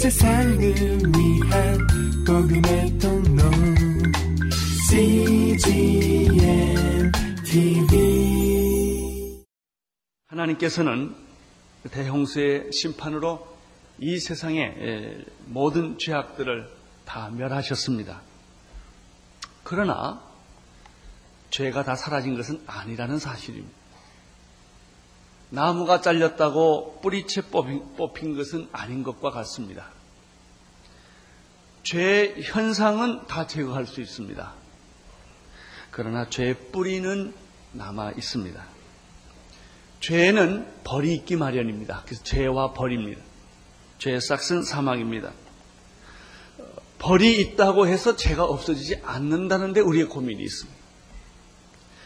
세상을 0.00 0.58
위한 0.58 1.78
복음의 2.26 2.98
통로 2.98 3.42
CGM 4.88 6.32
TV 7.44 9.44
하나님께서는 10.28 11.14
대홍수의 11.90 12.72
심판으로 12.72 13.46
이 13.98 14.18
세상의 14.18 15.26
모든 15.44 15.98
죄악들을 15.98 16.66
다 17.04 17.28
멸하셨습니다. 17.28 18.22
그러나 19.64 20.22
죄가 21.50 21.84
다 21.84 21.94
사라진 21.94 22.36
것은 22.36 22.62
아니라는 22.66 23.18
사실입니다. 23.18 23.79
나무가 25.50 26.00
잘렸다고 26.00 27.00
뿌리채 27.02 27.42
뽑힌 27.50 28.36
것은 28.36 28.68
아닌 28.72 29.02
것과 29.02 29.30
같습니다. 29.30 29.88
죄 31.82 32.34
현상은 32.42 33.26
다 33.26 33.46
제거할 33.46 33.86
수 33.86 34.00
있습니다. 34.00 34.54
그러나 35.90 36.28
죄의 36.28 36.70
뿌리는 36.70 37.34
남아 37.72 38.12
있습니다. 38.12 38.64
죄는 40.00 40.66
벌이 40.84 41.14
있기 41.14 41.36
마련입니다. 41.36 42.02
그래서 42.06 42.22
죄와 42.22 42.72
벌입니다. 42.72 43.20
죄의 43.98 44.20
싹은 44.20 44.62
사망입니다. 44.62 45.32
벌이 46.98 47.40
있다고 47.40 47.86
해서 47.86 48.14
죄가 48.14 48.44
없어지지 48.44 49.00
않는다는데 49.02 49.80
우리의 49.80 50.06
고민이 50.06 50.42
있습니다. 50.42 50.78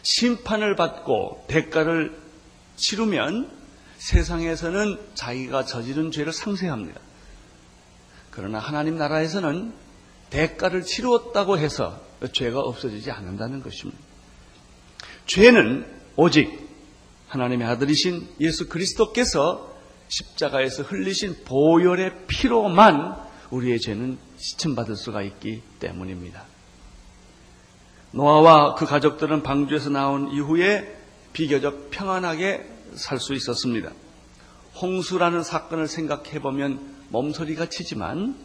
심판을 0.01 0.75
받고 0.75 1.45
대가를 1.47 2.24
치르면 2.75 3.49
세상에서는 3.97 4.99
자기가 5.13 5.65
저지른 5.65 6.11
죄를 6.11 6.33
상쇄합니다. 6.33 6.99
그러나 8.31 8.59
하나님 8.59 8.97
나라에서는 8.97 9.73
대가를 10.29 10.83
치루었다고 10.83 11.57
해서 11.57 12.01
죄가 12.31 12.59
없어지지 12.59 13.11
않는다는 13.11 13.61
것입니다. 13.63 13.99
죄는 15.25 15.85
오직 16.15 16.65
하나님의 17.27 17.67
아들이신 17.67 18.27
예수 18.41 18.67
그리스도께서 18.67 19.73
십자가에서 20.07 20.83
흘리신 20.83 21.45
보혈의 21.45 22.27
피로만 22.27 23.17
우리의 23.49 23.79
죄는 23.79 24.17
시침받을 24.37 24.95
수가 24.95 25.21
있기 25.23 25.61
때문입니다. 25.79 26.43
노아와 28.11 28.75
그 28.75 28.85
가족들은 28.85 29.43
방주에서 29.43 29.89
나온 29.89 30.31
이후에 30.31 30.94
비교적 31.35 31.91
평안하게 31.91 32.65
살 32.95 33.19
수 33.19 33.33
있었습니다. 33.33 33.91
홍수라는 34.81 35.43
사건을 35.43 35.87
생각해 35.87 36.39
보면 36.39 36.79
몸소리가 37.09 37.65
치지만 37.65 38.35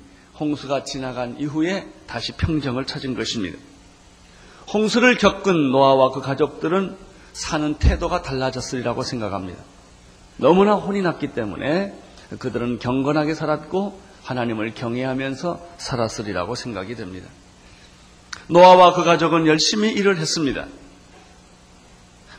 홍수가 0.41 0.83
지나간 0.83 1.39
이후에 1.39 1.89
다시 2.09 2.33
평정을 2.33 2.87
찾은 2.87 3.15
것입니다. 3.15 3.57
홍수를 4.73 5.17
겪은 5.19 5.71
노아와 5.71 6.11
그 6.11 6.21
가족들은 6.21 6.97
사는 7.33 7.75
태도가 7.75 8.23
달라졌으리라고 8.23 9.05
생각합니다. 9.05 9.63
너무나 10.37 10.75
혼이 10.75 11.01
났기 11.01 11.29
때문에 11.29 11.95
그들은 12.41 12.81
경건하게 12.81 13.35
살았고 13.35 14.01
하나님을 14.25 14.75
경외하면서 14.75 15.65
살았으리라고 15.79 16.57
생각이 16.57 16.97
됩니다. 16.97 17.29
노아와 18.49 18.95
그 18.95 19.05
가족은 19.05 19.47
열심히 19.47 19.93
일을 19.93 20.19
했습니다. 20.19 20.67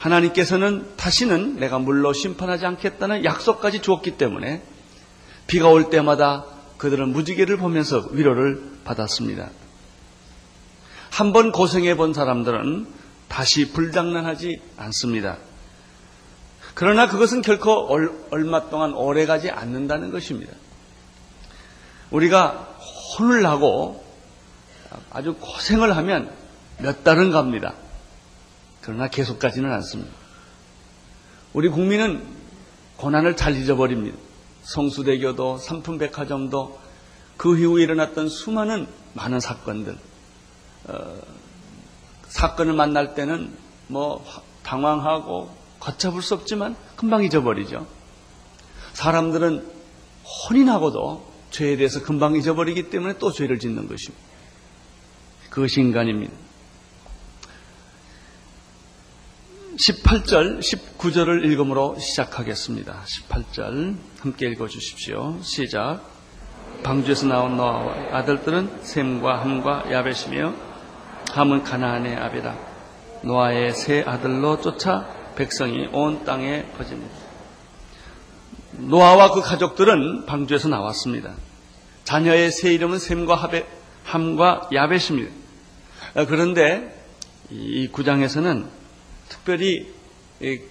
하나님께서는 0.01 0.95
다시는 0.97 1.57
내가 1.57 1.77
물로 1.77 2.11
심판하지 2.11 2.65
않겠다는 2.65 3.23
약속까지 3.23 3.81
주었기 3.81 4.17
때문에 4.17 4.63
비가 5.45 5.69
올 5.69 5.89
때마다 5.91 6.45
그들은 6.77 7.09
무지개를 7.09 7.57
보면서 7.57 8.07
위로를 8.11 8.61
받았습니다. 8.83 9.49
한 11.11 11.33
번 11.33 11.51
고생해 11.51 11.97
본 11.97 12.13
사람들은 12.13 12.87
다시 13.27 13.71
불장난하지 13.71 14.59
않습니다. 14.77 15.37
그러나 16.73 17.07
그것은 17.07 17.41
결코 17.41 17.87
얼마 18.31 18.69
동안 18.69 18.93
오래 18.93 19.25
가지 19.27 19.51
않는다는 19.51 20.09
것입니다. 20.11 20.53
우리가 22.09 22.75
혼을 23.19 23.41
나고 23.43 24.03
아주 25.11 25.35
고생을 25.39 25.95
하면 25.97 26.31
몇 26.79 27.03
달은 27.03 27.31
갑니다. 27.31 27.75
그러나 28.81 29.07
계속 29.07 29.39
가지는 29.39 29.71
않습니다. 29.73 30.11
우리 31.53 31.69
국민은 31.69 32.25
고난을 32.97 33.35
잘 33.35 33.55
잊어버립니다. 33.55 34.17
성수대교도 34.63 35.57
삼풍백화점도 35.57 36.79
그 37.37 37.57
이후에 37.57 37.83
일어났던 37.83 38.29
수많은 38.29 38.87
많은 39.13 39.39
사건들 39.39 39.97
어, 40.85 41.21
사건을 42.27 42.73
만날 42.73 43.13
때는 43.13 43.55
뭐 43.87 44.25
당황하고 44.63 45.55
걷잡을 45.79 46.21
수 46.21 46.35
없지만 46.35 46.75
금방 46.95 47.23
잊어버리죠. 47.23 47.87
사람들은 48.93 49.67
혼이 50.23 50.63
나고도 50.63 51.29
죄에 51.49 51.75
대해서 51.75 52.01
금방 52.01 52.35
잊어버리기 52.35 52.89
때문에 52.89 53.17
또 53.17 53.31
죄를 53.31 53.59
짓는 53.59 53.87
것입니다. 53.87 54.23
그것이 55.49 55.81
인간입니다. 55.81 56.33
18절, 59.77 60.59
19절을 60.59 61.45
읽음으로 61.45 61.97
시작하겠습니다. 61.97 63.03
18절 63.05 63.95
함께 64.19 64.47
읽어 64.47 64.67
주십시오. 64.67 65.37
시작. 65.41 66.01
방주에서 66.83 67.27
나온 67.27 67.55
노아와 67.55 68.17
아들들은 68.17 68.79
셈과 68.81 69.41
함과 69.41 69.85
야벳이며 69.89 70.53
함은 71.31 71.63
가나안의 71.63 72.17
아비라. 72.17 72.57
노아의 73.23 73.73
세 73.73 74.03
아들로 74.05 74.59
쫓아 74.59 75.07
백성이 75.35 75.87
온 75.93 76.25
땅에 76.25 76.65
퍼집니다. 76.77 77.15
노아와 78.73 79.31
그 79.31 79.41
가족들은 79.41 80.25
방주에서 80.25 80.67
나왔습니다. 80.67 81.33
자녀의 82.03 82.51
세 82.51 82.73
이름은 82.73 82.99
셈과 82.99 83.35
하베, 83.35 83.65
함과 84.03 84.69
야벳입니다. 84.73 85.31
그런데 86.27 87.05
이 87.49 87.87
구장에서는 87.87 88.80
특별히 89.31 89.87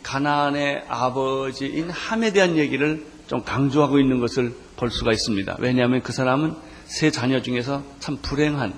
가나안의 0.03 0.85
아버지인 0.87 1.89
함에 1.89 2.33
대한 2.33 2.57
얘기를 2.59 3.07
좀 3.27 3.43
강조하고 3.43 3.99
있는 3.99 4.21
것을 4.21 4.55
볼 4.77 4.91
수가 4.91 5.13
있습니다. 5.13 5.57
왜냐하면 5.61 6.03
그 6.03 6.13
사람은 6.13 6.55
세 6.85 7.11
자녀 7.11 7.41
중에서 7.41 7.83
참 8.01 8.19
불행한 8.21 8.75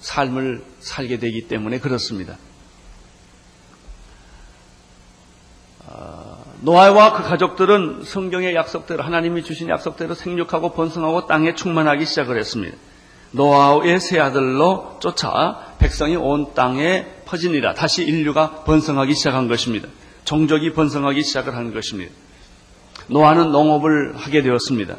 삶을 0.00 0.64
살게 0.80 1.18
되기 1.18 1.48
때문에 1.48 1.80
그렇습니다. 1.80 2.36
어, 5.86 6.44
노아와 6.60 7.14
그 7.14 7.22
가족들은 7.22 8.02
성경의 8.04 8.54
약속대로 8.54 9.02
하나님이 9.02 9.42
주신 9.42 9.68
약속대로 9.68 10.14
생육하고 10.14 10.72
번성하고 10.74 11.26
땅에 11.26 11.54
충만하기 11.54 12.04
시작을 12.04 12.38
했습니다. 12.38 12.76
노아의 13.32 13.98
세 13.98 14.20
아들로 14.20 14.98
쫓아 15.00 15.67
백성이 15.78 16.16
온 16.16 16.54
땅에 16.54 17.06
퍼지니라. 17.24 17.74
다시 17.74 18.04
인류가 18.04 18.64
번성하기 18.64 19.14
시작한 19.14 19.48
것입니다. 19.48 19.88
종족이 20.24 20.72
번성하기 20.72 21.22
시작을 21.22 21.54
하는 21.54 21.72
것입니다. 21.72 22.12
노아는 23.08 23.50
농업을 23.52 24.16
하게 24.16 24.42
되었습니다. 24.42 24.96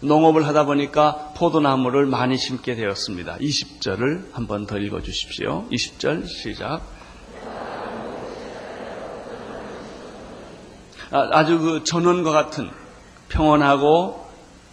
농업을 0.00 0.46
하다 0.46 0.66
보니까 0.66 1.32
포도나무를 1.36 2.06
많이 2.06 2.36
심게 2.36 2.76
되었습니다. 2.76 3.38
20절을 3.38 4.32
한번 4.32 4.66
더 4.66 4.78
읽어 4.78 5.00
주십시오. 5.00 5.66
20절 5.72 6.28
시작. 6.28 6.82
아, 11.10 11.28
아주 11.32 11.58
그 11.58 11.84
전원과 11.84 12.30
같은 12.30 12.70
평온하고 13.28 14.28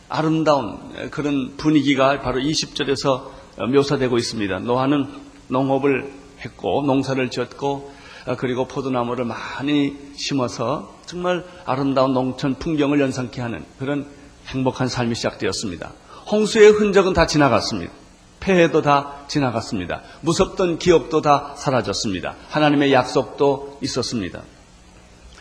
아름다운 0.09 1.09
그런 1.09 1.55
분위기가 1.57 2.19
바로 2.21 2.39
20절에서 2.39 3.31
묘사되고 3.71 4.17
있습니다. 4.17 4.59
노아는 4.59 5.24
농업을 5.47 6.11
했고 6.43 6.83
농사를 6.85 7.29
지었고 7.29 7.93
그리고 8.37 8.67
포도나무를 8.67 9.25
많이 9.25 9.95
심어서 10.15 10.95
정말 11.05 11.45
아름다운 11.65 12.13
농촌 12.13 12.55
풍경을 12.55 12.99
연상케 12.99 13.41
하는 13.41 13.63
그런 13.77 14.07
행복한 14.47 14.87
삶이 14.87 15.15
시작되었습니다. 15.15 15.91
홍수의 16.31 16.71
흔적은 16.71 17.13
다 17.13 17.27
지나갔습니다. 17.27 17.91
폐해도 18.39 18.81
다 18.81 19.25
지나갔습니다. 19.27 20.01
무섭던 20.21 20.79
기억도 20.79 21.21
다 21.21 21.55
사라졌습니다. 21.57 22.35
하나님의 22.49 22.93
약속도 22.93 23.79
있었습니다. 23.81 24.41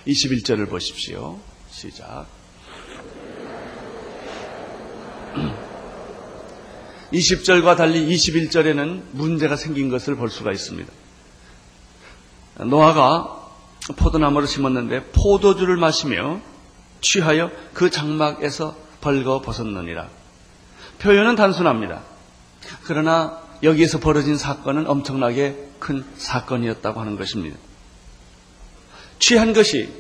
21절을 0.06 0.68
보십시오. 0.68 1.38
시작. 1.70 2.26
20절과 7.14 7.76
달리 7.76 8.06
21절에는 8.08 9.02
문제가 9.12 9.56
생긴 9.56 9.88
것을 9.88 10.16
볼 10.16 10.30
수가 10.30 10.52
있습니다. 10.52 10.92
노아가 12.66 13.40
포도나무를 13.96 14.48
심었는데 14.48 15.10
포도주를 15.12 15.76
마시며 15.76 16.40
취하여 17.00 17.50
그 17.72 17.90
장막에서 17.90 18.76
벌거 19.00 19.42
벗었느니라. 19.42 20.08
표현은 20.98 21.36
단순합니다. 21.36 22.02
그러나 22.84 23.40
여기에서 23.62 23.98
벌어진 23.98 24.36
사건은 24.36 24.88
엄청나게 24.88 25.68
큰 25.78 26.04
사건이었다고 26.16 27.00
하는 27.00 27.16
것입니다. 27.16 27.56
취한 29.18 29.52
것이 29.52 29.90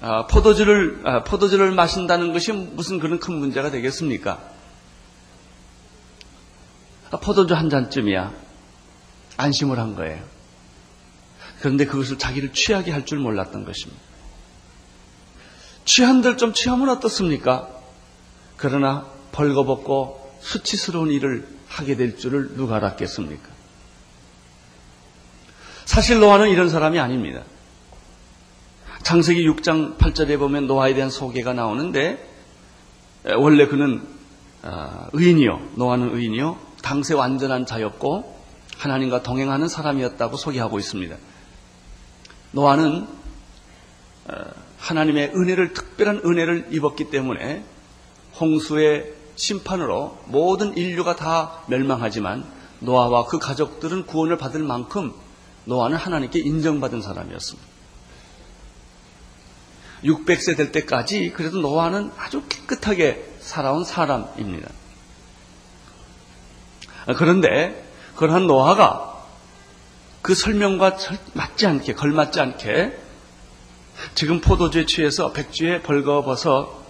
아, 0.00 0.26
포도주를 0.26 1.00
아, 1.04 1.24
포도주를 1.24 1.72
마신다는 1.72 2.32
것이 2.32 2.52
무슨 2.52 2.98
그런 2.98 3.18
큰 3.18 3.34
문제가 3.34 3.70
되겠습니까? 3.70 4.57
아, 7.10 7.16
포도주 7.18 7.54
한 7.54 7.70
잔쯤이야 7.70 8.32
안심을 9.36 9.78
한 9.78 9.94
거예요. 9.94 10.22
그런데 11.60 11.86
그것을 11.86 12.18
자기를 12.18 12.52
취하게 12.52 12.92
할 12.92 13.04
줄 13.04 13.18
몰랐던 13.18 13.64
것입니다. 13.64 14.00
취한들 15.84 16.36
좀 16.36 16.52
취하면 16.52 16.88
어떻습니까? 16.90 17.68
그러나 18.56 19.06
벌거벗고 19.32 20.36
수치스러운 20.40 21.10
일을 21.10 21.48
하게 21.68 21.96
될 21.96 22.18
줄을 22.18 22.54
누가 22.56 22.76
알았겠습니까? 22.76 23.48
사실 25.86 26.20
노아는 26.20 26.50
이런 26.50 26.68
사람이 26.68 26.98
아닙니다. 26.98 27.42
창세기 29.02 29.48
6장 29.48 29.96
8절에 29.96 30.38
보면 30.38 30.66
노아에 30.66 30.92
대한 30.94 31.08
소개가 31.10 31.54
나오는데 31.54 32.28
원래 33.38 33.66
그는 33.66 34.06
아, 34.62 35.08
의인이요. 35.12 35.70
노아는 35.76 36.14
의인이요. 36.14 36.58
당세 36.82 37.14
완전한 37.14 37.66
자였고 37.66 38.38
하나님과 38.76 39.22
동행하는 39.22 39.68
사람이었다고 39.68 40.36
소개하고 40.36 40.78
있습니다. 40.78 41.16
노아는 42.52 43.06
어, 44.28 44.34
하나님의 44.78 45.32
은혜를 45.34 45.72
특별한 45.72 46.22
은혜를 46.24 46.68
입었기 46.70 47.10
때문에 47.10 47.64
홍수의 48.40 49.14
심판으로 49.36 50.18
모든 50.26 50.76
인류가 50.76 51.16
다 51.16 51.62
멸망하지만 51.68 52.44
노아와 52.80 53.26
그 53.26 53.38
가족들은 53.38 54.06
구원을 54.06 54.38
받을 54.38 54.62
만큼 54.62 55.12
노아는 55.64 55.96
하나님께 55.96 56.38
인정받은 56.40 57.02
사람이었습니다. 57.02 57.68
600세 60.04 60.56
될 60.56 60.70
때까지 60.72 61.32
그래도 61.32 61.60
노아는 61.60 62.12
아주 62.16 62.42
깨끗하게 62.48 63.36
살아온 63.40 63.84
사람입니다. 63.84 64.70
그런데 67.16 67.84
그러한 68.16 68.46
노아가 68.46 69.24
그 70.22 70.34
설명과 70.34 70.96
맞지 71.34 71.66
않게 71.66 71.94
걸맞지 71.94 72.40
않게 72.40 72.98
지금 74.14 74.40
포도주에 74.40 74.86
취해서 74.86 75.32
백주에 75.32 75.82
벌거벗어 75.82 76.84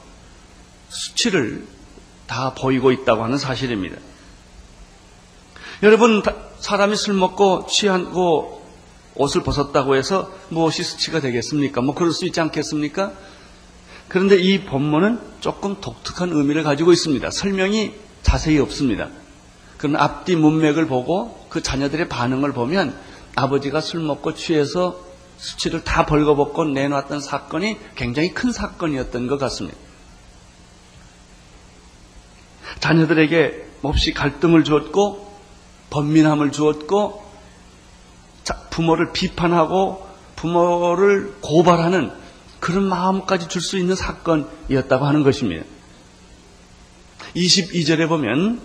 수치를 0.89 1.67
다 2.27 2.55
보이고 2.55 2.93
있다고 2.93 3.25
하는 3.25 3.39
사실입니다. 3.39 3.97
여러분 5.83 6.23
사람이 6.59 6.97
술 6.97 7.15
먹고 7.15 7.67
취하고 7.67 8.67
옷을 9.15 9.43
벗었다고 9.43 9.97
해서 9.97 10.33
무엇이 10.49 10.83
수치가 10.83 11.21
되겠습니까? 11.21 11.81
뭐 11.81 11.95
그럴 11.95 12.13
수 12.13 12.25
있지 12.27 12.41
않겠습니까? 12.41 13.13
그런데 14.09 14.37
이 14.37 14.65
본문은 14.65 15.21
조금 15.41 15.81
독특한 15.81 16.33
의미를 16.33 16.63
가지고 16.63 16.93
있습니다. 16.93 17.31
설명이 17.31 17.95
자세히 18.23 18.59
없습니다. 18.59 19.09
그럼 19.79 19.97
앞뒤 19.97 20.37
문맥을 20.37 20.87
보고 20.87 21.47
그 21.49 21.63
자녀들의 21.63 22.09
반응을 22.09 22.53
보면 22.53 22.99
아버지가 23.37 23.81
술 23.81 24.01
먹고 24.01 24.35
취해서 24.35 25.01
수치를 25.39 25.85
다 25.85 26.05
벌거벗고 26.05 26.65
내놓았던 26.65 27.21
사건이 27.21 27.79
굉장히 27.95 28.35
큰 28.35 28.53
사건이었던 28.53 29.29
것 29.29 29.39
같습니다. 29.39 29.79
자녀들에게 32.81 33.67
몹시 33.81 34.13
갈등을 34.13 34.65
주었고 34.65 35.33
번민함을 35.91 36.53
주었고 36.53 37.25
부모를 38.71 39.13
비판하고 39.13 40.07
부모를 40.37 41.35
고발하는 41.41 42.13
그런 42.61 42.85
마음까지 42.85 43.49
줄 43.49 43.63
수 43.63 43.79
있는 43.79 43.95
사건이었다고 43.95 45.05
하는 45.05 45.23
것입니다. 45.23 45.65
22절에 47.37 48.09
보면 48.09 48.61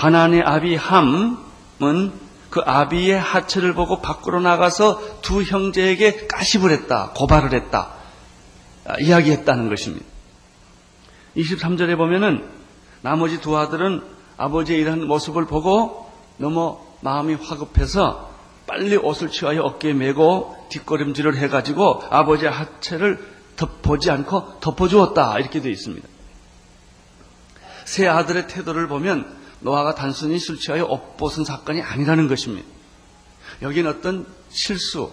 가나안의 0.00 0.42
아비 0.44 0.76
함은 0.76 2.12
그 2.48 2.62
아비의 2.64 3.20
하체를 3.20 3.74
보고 3.74 4.00
밖으로 4.00 4.40
나가서 4.40 5.20
두 5.20 5.42
형제에게 5.42 6.26
까십을 6.26 6.70
했다, 6.70 7.10
고발을 7.14 7.52
했다, 7.52 7.90
아, 8.86 8.98
이야기했다는 8.98 9.68
것입니다. 9.68 10.06
23절에 11.36 11.98
보면은 11.98 12.48
나머지 13.02 13.42
두 13.42 13.58
아들은 13.58 14.02
아버지의 14.38 14.80
이런 14.80 15.06
모습을 15.06 15.44
보고 15.44 16.10
너무 16.38 16.78
마음이 17.02 17.34
화급해서 17.34 18.30
빨리 18.66 18.96
옷을 18.96 19.28
취하여 19.28 19.60
어깨에 19.64 19.92
메고 19.92 20.56
뒷걸음질을 20.70 21.36
해가지고 21.36 22.04
아버지의 22.08 22.50
하체를 22.50 23.22
덮보지 23.56 24.10
않고 24.10 24.60
덮어주었다. 24.60 25.38
이렇게 25.40 25.60
되어 25.60 25.70
있습니다. 25.70 26.08
세 27.84 28.08
아들의 28.08 28.48
태도를 28.48 28.88
보면 28.88 29.39
노아가 29.60 29.94
단순히 29.94 30.38
술 30.38 30.58
취하여 30.58 30.84
옷 30.84 31.16
벗은 31.16 31.44
사건이 31.44 31.82
아니라는 31.82 32.28
것입니다. 32.28 32.66
여기는 33.62 33.90
어떤 33.90 34.26
실수, 34.48 35.12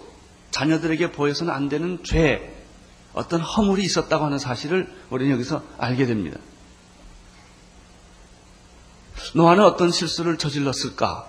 자녀들에게 0.50 1.12
보여서는 1.12 1.52
안 1.52 1.68
되는 1.68 2.02
죄, 2.02 2.54
어떤 3.12 3.40
허물이 3.40 3.82
있었다고 3.82 4.24
하는 4.24 4.38
사실을 4.38 4.92
우리는 5.10 5.32
여기서 5.32 5.62
알게 5.78 6.06
됩니다. 6.06 6.38
노아는 9.34 9.64
어떤 9.64 9.90
실수를 9.90 10.38
저질렀을까? 10.38 11.26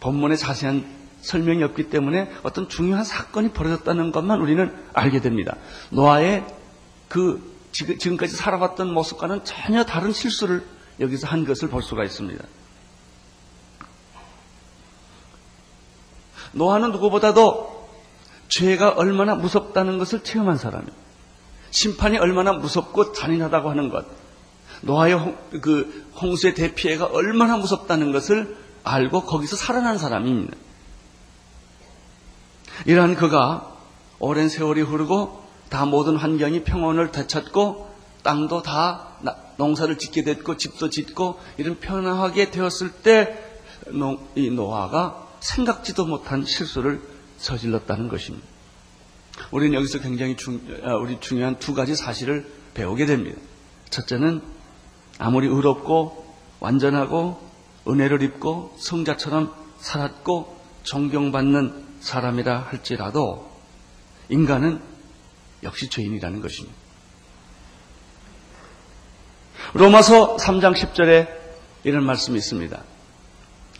본문의 0.00 0.38
자세한 0.38 0.98
설명이 1.20 1.62
없기 1.64 1.90
때문에 1.90 2.30
어떤 2.42 2.68
중요한 2.68 3.04
사건이 3.04 3.50
벌어졌다는 3.50 4.12
것만 4.12 4.40
우리는 4.40 4.74
알게 4.94 5.20
됩니다. 5.20 5.56
노아의 5.90 6.44
그 7.08 7.56
지금까지 7.72 8.34
살아왔던 8.34 8.92
모습과는 8.92 9.44
전혀 9.44 9.84
다른 9.84 10.12
실수를 10.12 10.64
여기서 11.00 11.26
한 11.26 11.44
것을 11.44 11.68
볼 11.68 11.82
수가 11.82 12.04
있습니다. 12.04 12.44
노아는 16.52 16.92
누구보다도 16.92 17.88
죄가 18.48 18.90
얼마나 18.90 19.34
무섭다는 19.34 19.98
것을 19.98 20.24
체험한 20.24 20.56
사람이에요. 20.56 20.92
심판이 21.70 22.18
얼마나 22.18 22.52
무섭고 22.52 23.12
잔인하다고 23.12 23.70
하는 23.70 23.90
것, 23.90 24.06
노아의 24.80 25.14
홍, 25.14 25.36
그 25.60 26.06
홍수의 26.20 26.54
대피해가 26.54 27.06
얼마나 27.06 27.56
무섭다는 27.56 28.12
것을 28.12 28.56
알고 28.84 29.22
거기서 29.22 29.56
살아난 29.56 29.98
사람입니다. 29.98 30.56
이러한 32.86 33.16
그가 33.16 33.76
오랜 34.18 34.48
세월이 34.48 34.82
흐르고 34.82 35.44
다 35.68 35.84
모든 35.84 36.16
환경이 36.16 36.64
평온을 36.64 37.12
되찾고 37.12 37.94
땅도 38.22 38.62
다 38.62 39.07
농사를 39.56 39.98
짓게 39.98 40.22
됐고 40.22 40.56
집도 40.56 40.90
짓고 40.90 41.38
이런 41.56 41.78
편안하게 41.78 42.50
되었을 42.50 42.90
때 42.92 43.48
이 44.34 44.50
노아가 44.50 45.28
생각지도 45.40 46.06
못한 46.06 46.44
실수를 46.44 47.00
저질렀다는 47.38 48.08
것입니다. 48.08 48.46
우리는 49.52 49.74
여기서 49.74 50.00
굉장히 50.00 50.36
중, 50.36 50.60
아, 50.82 50.94
우리 50.96 51.20
중요한 51.20 51.58
두 51.58 51.74
가지 51.74 51.94
사실을 51.94 52.50
배우게 52.74 53.06
됩니다. 53.06 53.40
첫째는 53.90 54.42
아무리 55.18 55.46
의롭고 55.46 56.26
완전하고 56.60 57.40
은혜를 57.86 58.22
입고 58.22 58.76
성자처럼 58.78 59.54
살았고 59.78 60.58
존경받는 60.82 61.86
사람이라 62.00 62.58
할지라도 62.58 63.50
인간은 64.28 64.80
역시 65.62 65.88
죄인이라는 65.88 66.40
것입니다. 66.40 66.76
로마서 69.74 70.36
3장 70.36 70.74
10절에 70.74 71.28
이런 71.84 72.04
말씀이 72.04 72.36
있습니다. 72.36 72.78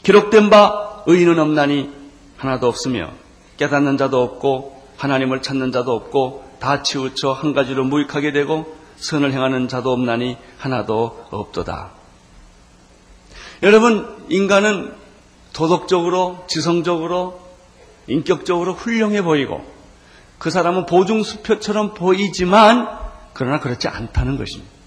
기록된 0.02 0.50
바 0.50 1.02
의인은 1.06 1.38
없나니 1.38 1.90
하나도 2.36 2.68
없으며 2.68 3.10
깨닫는 3.56 3.96
자도 3.96 4.22
없고 4.22 4.82
하나님을 4.96 5.42
찾는 5.42 5.72
자도 5.72 5.94
없고 5.94 6.44
다 6.60 6.82
치우쳐 6.82 7.32
한 7.32 7.52
가지로 7.52 7.84
무익하게 7.84 8.32
되고 8.32 8.76
선을 8.96 9.32
행하는 9.32 9.68
자도 9.68 9.92
없나니 9.92 10.36
하나도 10.58 11.26
없도다. 11.30 11.90
여러분, 13.62 14.24
인간은 14.28 14.94
도덕적으로, 15.52 16.44
지성적으로, 16.48 17.40
인격적으로 18.06 18.74
훌륭해 18.74 19.22
보이고 19.22 19.64
그 20.38 20.50
사람은 20.50 20.86
보증수표처럼 20.86 21.94
보이지만 21.94 22.88
그러나 23.32 23.58
그렇지 23.60 23.88
않다는 23.88 24.38
것입니다. 24.38 24.77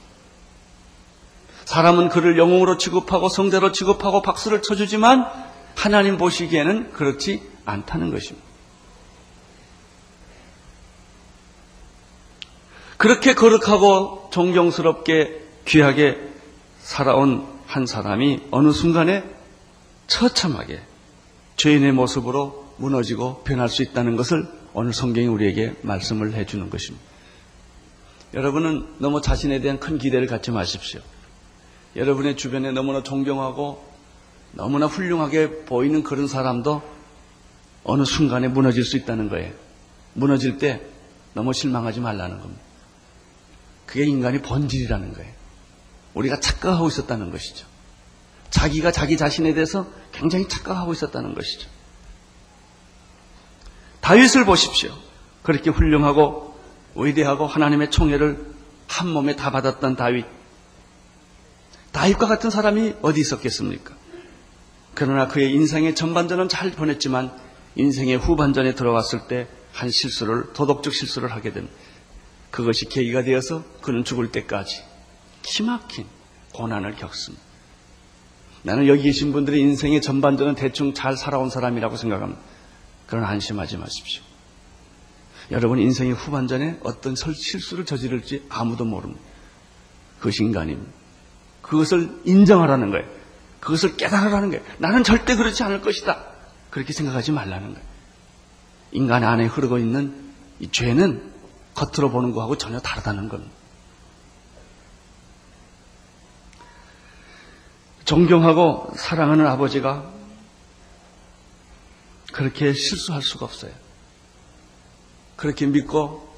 사람은 1.72 2.10
그를 2.10 2.38
영웅으로 2.38 2.78
취급하고 2.78 3.30
성대로 3.30 3.72
취급하고 3.72 4.22
박수를 4.22 4.62
쳐주지만 4.62 5.26
하나님 5.74 6.18
보시기에는 6.18 6.92
그렇지 6.92 7.42
않다는 7.64 8.12
것입니다. 8.12 8.46
그렇게 12.98 13.34
거룩하고 13.34 14.28
존경스럽게 14.34 15.44
귀하게 15.64 16.18
살아온 16.82 17.48
한 17.68 17.86
사람이 17.86 18.48
어느 18.52 18.74
순간에 18.74 19.24
처참하게 20.08 20.82
죄인의 21.56 21.94
모습으로 21.94 22.68
무너지고 22.80 23.44
변할 23.44 23.70
수 23.70 23.82
있다는 23.82 24.18
것을 24.18 24.46
오늘 24.74 24.92
성경이 24.92 25.28
우리에게 25.28 25.76
말씀을 25.84 26.34
해주는 26.34 26.70
것입니다. 26.70 27.06
여러분은 28.34 28.88
너무 28.98 29.22
자신에 29.22 29.62
대한 29.62 29.80
큰 29.80 29.98
기대를 29.98 30.28
갖지 30.28 30.52
마십시오. 30.52 31.00
여러분의 31.96 32.38
주변에 32.38 32.72
너무나 32.72 33.04
존경하고 33.04 33.92
너무나 34.54 34.86
훌륭하게 34.86 35.66
보이는 35.66 36.04
그런 36.04 36.28
사람도 36.28 36.82
어느 37.84 38.06
순간에 38.06 38.48
무너질 38.48 38.84
수 38.84 38.98
있다는 38.98 39.30
거예요. 39.30 39.54
무너질 40.14 40.58
때 40.58 40.82
너무 41.34 41.54
실망하지 41.54 42.00
말라는 42.00 42.40
겁니다. 42.40 42.62
그게 43.86 44.06
인간의 44.06 44.42
본질이라는 44.42 45.14
거예요. 45.14 45.32
우리가 46.14 46.40
착각하고 46.40 46.88
있었다는 46.88 47.32
것이죠. 47.32 47.66
자기가 48.50 48.92
자기 48.92 49.18
자신에 49.18 49.54
대해서 49.54 49.88
굉장히 50.12 50.48
착각하고 50.48 50.92
있었다는 50.94 51.34
것이죠. 51.34 51.70
다윗을 54.02 54.46
보십시오. 54.46 54.94
그렇게 55.44 55.70
훌륭하고 55.70 56.60
위대하고 56.96 57.48
하나님의 57.48 57.92
총애를 57.92 58.54
한 58.88 59.08
몸에 59.08 59.36
다 59.36 59.52
받았던 59.52 59.96
다윗. 59.96 60.26
다윗과 61.92 62.28
같은 62.28 62.50
사람이 62.50 62.96
어디 63.02 63.22
있었겠습니까? 63.22 63.96
그러나 64.94 65.28
그의 65.28 65.52
인생의 65.52 65.96
전반전은 65.96 66.50
잘 66.50 66.72
보냈지만 66.72 67.32
인생의 67.76 68.18
후반전에 68.18 68.76
들어왔을 68.76 69.28
때 69.28 69.48
한 69.74 69.90
실수를 69.90 70.54
도덕적 70.54 70.94
실수를 70.94 71.32
하게 71.32 71.54
됩니다. 71.54 71.76
그것이 72.50 72.86
계기가 72.86 73.24
되어서 73.24 73.64
그는 73.82 74.04
죽을 74.04 74.32
때까지 74.32 74.84
기막힌 75.44 76.06
고난을 76.54 76.96
겪습니다. 76.96 77.44
나는 78.64 78.88
여기 78.88 79.04
계신 79.04 79.32
분들의 79.32 79.60
인생의 79.60 80.02
전반전은 80.02 80.56
대충 80.56 80.94
잘 80.94 81.18
살아온 81.18 81.50
사람이라고 81.50 81.96
생각합니다. 81.98 82.42
그러나 83.08 83.28
안심하지 83.30 83.78
마십시오. 83.78 84.22
여러분 85.50 85.80
인생의 85.80 86.14
후반전에 86.14 86.80
어떤 86.84 87.16
실수를 87.16 87.86
저지를지 87.86 88.46
아무도 88.50 88.86
모릅니다. 88.86 89.22
그것이 90.20 90.44
인간입니다. 90.44 90.92
그것을 91.72 92.20
인정하라는 92.26 92.92
거예요. 92.92 93.08
그것을 93.62 93.96
깨달으라는 93.96 94.50
거예요. 94.50 94.62
나는 94.80 95.06
절대 95.06 95.38
그렇지 95.38 95.64
않을 95.64 95.80
것이다. 95.80 96.22
그렇게 96.70 96.92
생각하지 96.92 97.32
말라는 97.32 97.74
거예요. 97.74 97.88
인간 98.92 99.24
안에 99.24 99.46
흐르고 99.46 99.78
있는 99.78 100.34
이 100.60 100.70
죄는 100.70 101.32
겉으로 101.74 102.12
보는 102.12 102.34
거하고 102.34 102.58
전혀 102.58 102.82
다르다는 102.82 103.30
겁니다. 103.30 103.54
존경하고 108.04 108.92
사랑하는 108.98 109.48
아버지가 109.48 110.12
그렇게 112.34 112.74
실수할 112.74 113.22
수가 113.22 113.46
없어요. 113.46 113.72
그렇게 115.38 115.68
믿고 115.68 116.36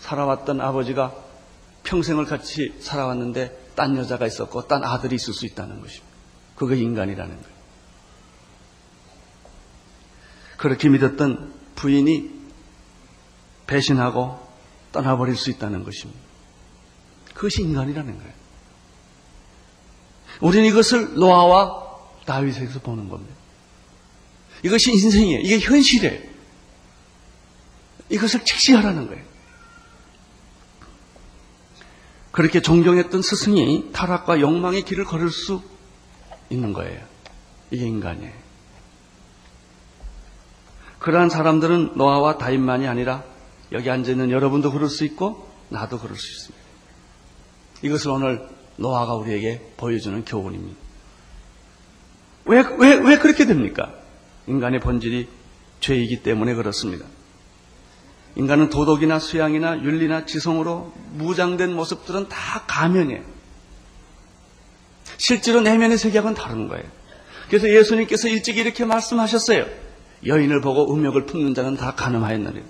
살아왔던 0.00 0.62
아버지가 0.62 1.12
평생을 1.82 2.24
같이 2.24 2.74
살아왔는데 2.80 3.61
딴 3.74 3.96
여자가 3.96 4.26
있었고 4.26 4.66
딴 4.68 4.84
아들이 4.84 5.16
있을 5.16 5.34
수 5.34 5.46
있다는 5.46 5.80
것입니다. 5.80 6.06
그게 6.56 6.76
인간이라는 6.76 7.42
거예요. 7.42 7.52
그렇게 10.56 10.88
믿었던 10.88 11.52
부인이 11.74 12.30
배신하고 13.66 14.38
떠나버릴 14.92 15.36
수 15.36 15.50
있다는 15.50 15.84
것입니다. 15.84 16.20
그것이 17.34 17.62
인간이라는 17.62 18.18
거예요. 18.18 18.32
우리는 20.40 20.68
이것을 20.68 21.14
노아와 21.14 21.98
다윗에서 22.26 22.80
보는 22.80 23.08
겁니다. 23.08 23.34
이것이 24.62 24.92
인생이에요. 24.92 25.40
이게 25.40 25.58
현실이에요. 25.58 26.32
이것을 28.10 28.44
직시하라는 28.44 29.08
거예요. 29.08 29.31
그렇게 32.32 32.60
존경했던 32.60 33.22
스승이 33.22 33.90
타락과 33.92 34.40
욕망의 34.40 34.82
길을 34.82 35.04
걸을 35.04 35.30
수 35.30 35.62
있는 36.50 36.72
거예요. 36.72 37.00
이게 37.70 37.86
인간이에요. 37.86 38.32
그러한 40.98 41.30
사람들은 41.30 41.92
노아와 41.96 42.38
다윗만이 42.38 42.86
아니라 42.86 43.24
여기 43.72 43.90
앉아있는 43.90 44.30
여러분도 44.30 44.72
그럴 44.72 44.88
수 44.88 45.04
있고 45.04 45.48
나도 45.68 45.98
그럴 45.98 46.16
수 46.16 46.30
있습니다. 46.30 46.62
이것을 47.82 48.10
오늘 48.10 48.48
노아가 48.76 49.14
우리에게 49.14 49.72
보여주는 49.76 50.24
교훈입니다. 50.24 50.80
왜, 52.44 52.62
왜, 52.78 52.94
왜 52.94 53.18
그렇게 53.18 53.46
됩니까? 53.46 53.92
인간의 54.46 54.80
본질이 54.80 55.28
죄이기 55.80 56.22
때문에 56.22 56.54
그렇습니다. 56.54 57.06
인간은 58.36 58.70
도덕이나 58.70 59.18
수양이나 59.18 59.82
윤리나 59.82 60.24
지성으로 60.24 60.92
무장된 61.12 61.74
모습들은 61.74 62.28
다 62.28 62.62
가면이에요. 62.66 63.20
실제로 65.18 65.60
내면의 65.60 65.98
세계하고는 65.98 66.34
다른 66.34 66.68
거예요. 66.68 66.84
그래서 67.48 67.68
예수님께서 67.68 68.28
일찍 68.28 68.56
이렇게 68.56 68.84
말씀하셨어요. 68.84 69.66
여인을 70.26 70.60
보고 70.60 70.92
음욕을 70.94 71.26
품는 71.26 71.54
자는 71.54 71.76
다 71.76 71.94
가늠하였느니. 71.94 72.62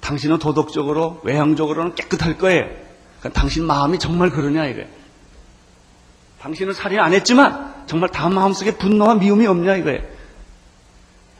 당신은 0.00 0.38
도덕적으로, 0.38 1.20
외향적으로는 1.24 1.94
깨끗할 1.94 2.38
거예요. 2.38 2.64
그러니까 3.18 3.40
당신 3.40 3.64
마음이 3.64 3.98
정말 3.98 4.30
그러냐 4.30 4.66
이거예요. 4.66 4.88
당신은 6.40 6.74
살인 6.74 7.00
안 7.00 7.12
했지만 7.12 7.84
정말 7.86 8.10
다음 8.10 8.34
마음속에 8.34 8.76
분노와 8.76 9.16
미움이 9.16 9.46
없냐 9.46 9.76
이거예요. 9.76 10.17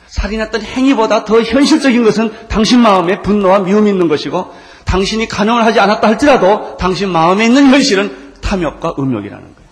살인했던 0.09 0.63
행위보다 0.63 1.25
더 1.25 1.43
현실적인 1.43 2.03
것은 2.03 2.49
당신 2.49 2.81
마음에 2.81 3.21
분노와 3.23 3.61
미움이 3.61 3.91
있는 3.91 4.09
것이고 4.09 4.53
당신이 4.85 5.29
간음을 5.29 5.65
하지 5.65 5.81
않았다 5.81 6.09
할지라도 6.09 6.77
당신 6.79 7.11
마음에 7.11 7.45
있는 7.45 7.67
현실은 7.69 8.35
탐욕과 8.41 8.95
음욕이라는 8.99 9.43
거예요. 9.43 9.69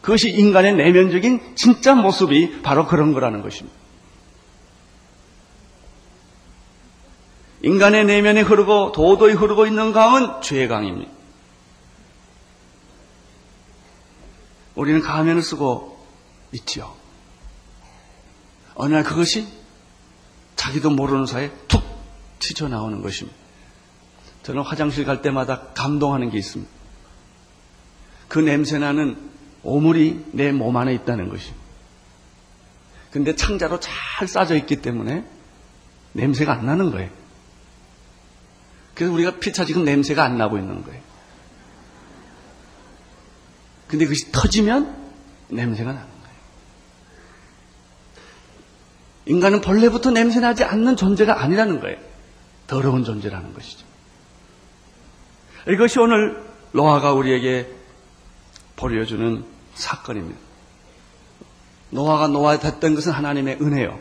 그것이 0.00 0.30
인간의 0.30 0.74
내면적인 0.74 1.54
진짜 1.56 1.94
모습이 1.94 2.62
바로 2.62 2.86
그런 2.86 3.12
거라는 3.12 3.42
것입니다. 3.42 3.76
인간의 7.62 8.04
내면에 8.04 8.42
흐르고 8.42 8.92
도도히 8.92 9.32
흐르고 9.32 9.66
있는 9.66 9.92
강은 9.92 10.42
죄의 10.42 10.68
강입니다. 10.68 11.10
우리는 14.74 15.00
가면을 15.00 15.42
쓰고 15.42 15.98
있지요. 16.52 16.92
어느 18.74 18.92
날 18.92 19.02
그것이 19.02 19.46
자기도 20.56 20.90
모르는 20.90 21.26
사이에 21.26 21.50
툭 21.68 21.82
튀쳐 22.38 22.68
나오는 22.68 23.02
것입니다. 23.02 23.36
저는 24.42 24.62
화장실 24.62 25.04
갈 25.04 25.22
때마다 25.22 25.68
감동하는 25.74 26.30
게 26.30 26.38
있습니다. 26.38 26.70
그 28.28 28.38
냄새나는 28.38 29.30
오물이 29.62 30.26
내 30.32 30.52
몸 30.52 30.76
안에 30.76 30.92
있다는 30.94 31.28
것입니다. 31.28 31.64
근데 33.10 33.34
창자로 33.36 33.80
잘 33.80 34.28
싸져 34.28 34.56
있기 34.56 34.76
때문에 34.82 35.24
냄새가 36.12 36.52
안 36.52 36.66
나는 36.66 36.90
거예요. 36.90 37.10
그래서 38.94 39.12
우리가 39.12 39.38
피차 39.38 39.64
지금 39.64 39.84
냄새가 39.84 40.22
안 40.24 40.36
나고 40.36 40.58
있는 40.58 40.84
거예요. 40.84 41.00
근데 43.88 44.04
그것이 44.04 44.32
터지면 44.32 44.96
냄새가 45.48 45.92
나는 45.92 46.06
거예요. 46.06 46.13
인간은 49.26 49.60
본래부터 49.60 50.10
냄새나지 50.10 50.64
않는 50.64 50.96
존재가 50.96 51.42
아니라는 51.42 51.80
거예요. 51.80 51.96
더러운 52.66 53.04
존재라는 53.04 53.54
것이죠. 53.54 53.86
이것이 55.68 55.98
오늘 55.98 56.42
노아가 56.72 57.12
우리에게 57.12 57.68
보여주는 58.76 59.44
사건입니다. 59.74 60.38
노아가 61.90 62.26
노아 62.26 62.58
됐던 62.58 62.94
것은 62.94 63.12
하나님의 63.12 63.58
은혜요. 63.60 63.98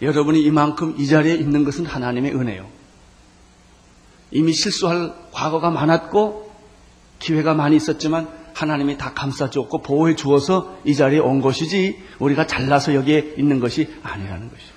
여러분이 0.00 0.40
이만큼 0.42 0.94
이 0.96 1.06
자리에 1.06 1.34
있는 1.34 1.64
것은 1.64 1.84
하나님의 1.84 2.34
은혜요. 2.34 2.66
이미 4.30 4.52
실수할 4.52 5.12
과거가 5.32 5.70
많았고 5.70 6.52
기회가 7.18 7.54
많이 7.54 7.76
있었지만 7.76 8.28
하나님이 8.58 8.98
다 8.98 9.14
감싸주었고 9.14 9.82
보호해 9.82 10.16
주어서 10.16 10.76
이 10.84 10.96
자리에 10.96 11.20
온 11.20 11.40
것이지 11.40 12.02
우리가 12.18 12.48
잘나서 12.48 12.92
여기에 12.94 13.34
있는 13.38 13.60
것이 13.60 13.88
아니라는 14.02 14.50
것이죠. 14.50 14.72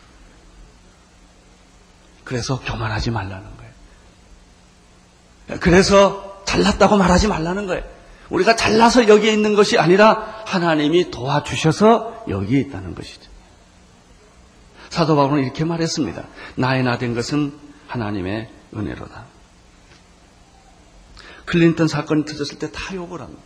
그래서 2.23 2.59
교만하지 2.59 3.09
말라는 3.09 3.43
거예요. 3.57 3.71
그래서 5.59 6.43
잘났다고 6.45 6.97
말하지 6.97 7.27
말라는 7.27 7.65
거예요. 7.65 7.83
우리가 8.29 8.55
잘나서 8.55 9.07
여기에 9.07 9.33
있는 9.33 9.55
것이 9.55 9.79
아니라 9.79 10.43
하나님이 10.45 11.09
도와주셔서 11.09 12.25
여기에 12.29 12.59
있다는 12.61 12.93
것이죠. 12.93 13.31
사도 14.91 15.15
바울은 15.15 15.43
이렇게 15.43 15.65
말했습니다. 15.65 16.23
나의 16.55 16.83
나 16.83 16.99
된 16.99 17.15
것은 17.15 17.57
하나님의 17.87 18.47
은혜로다. 18.75 19.25
클린턴 21.45 21.87
사건이 21.87 22.25
터졌을 22.25 22.59
때 22.59 22.71
다 22.71 22.95
욕을 22.95 23.21
합니다. 23.21 23.41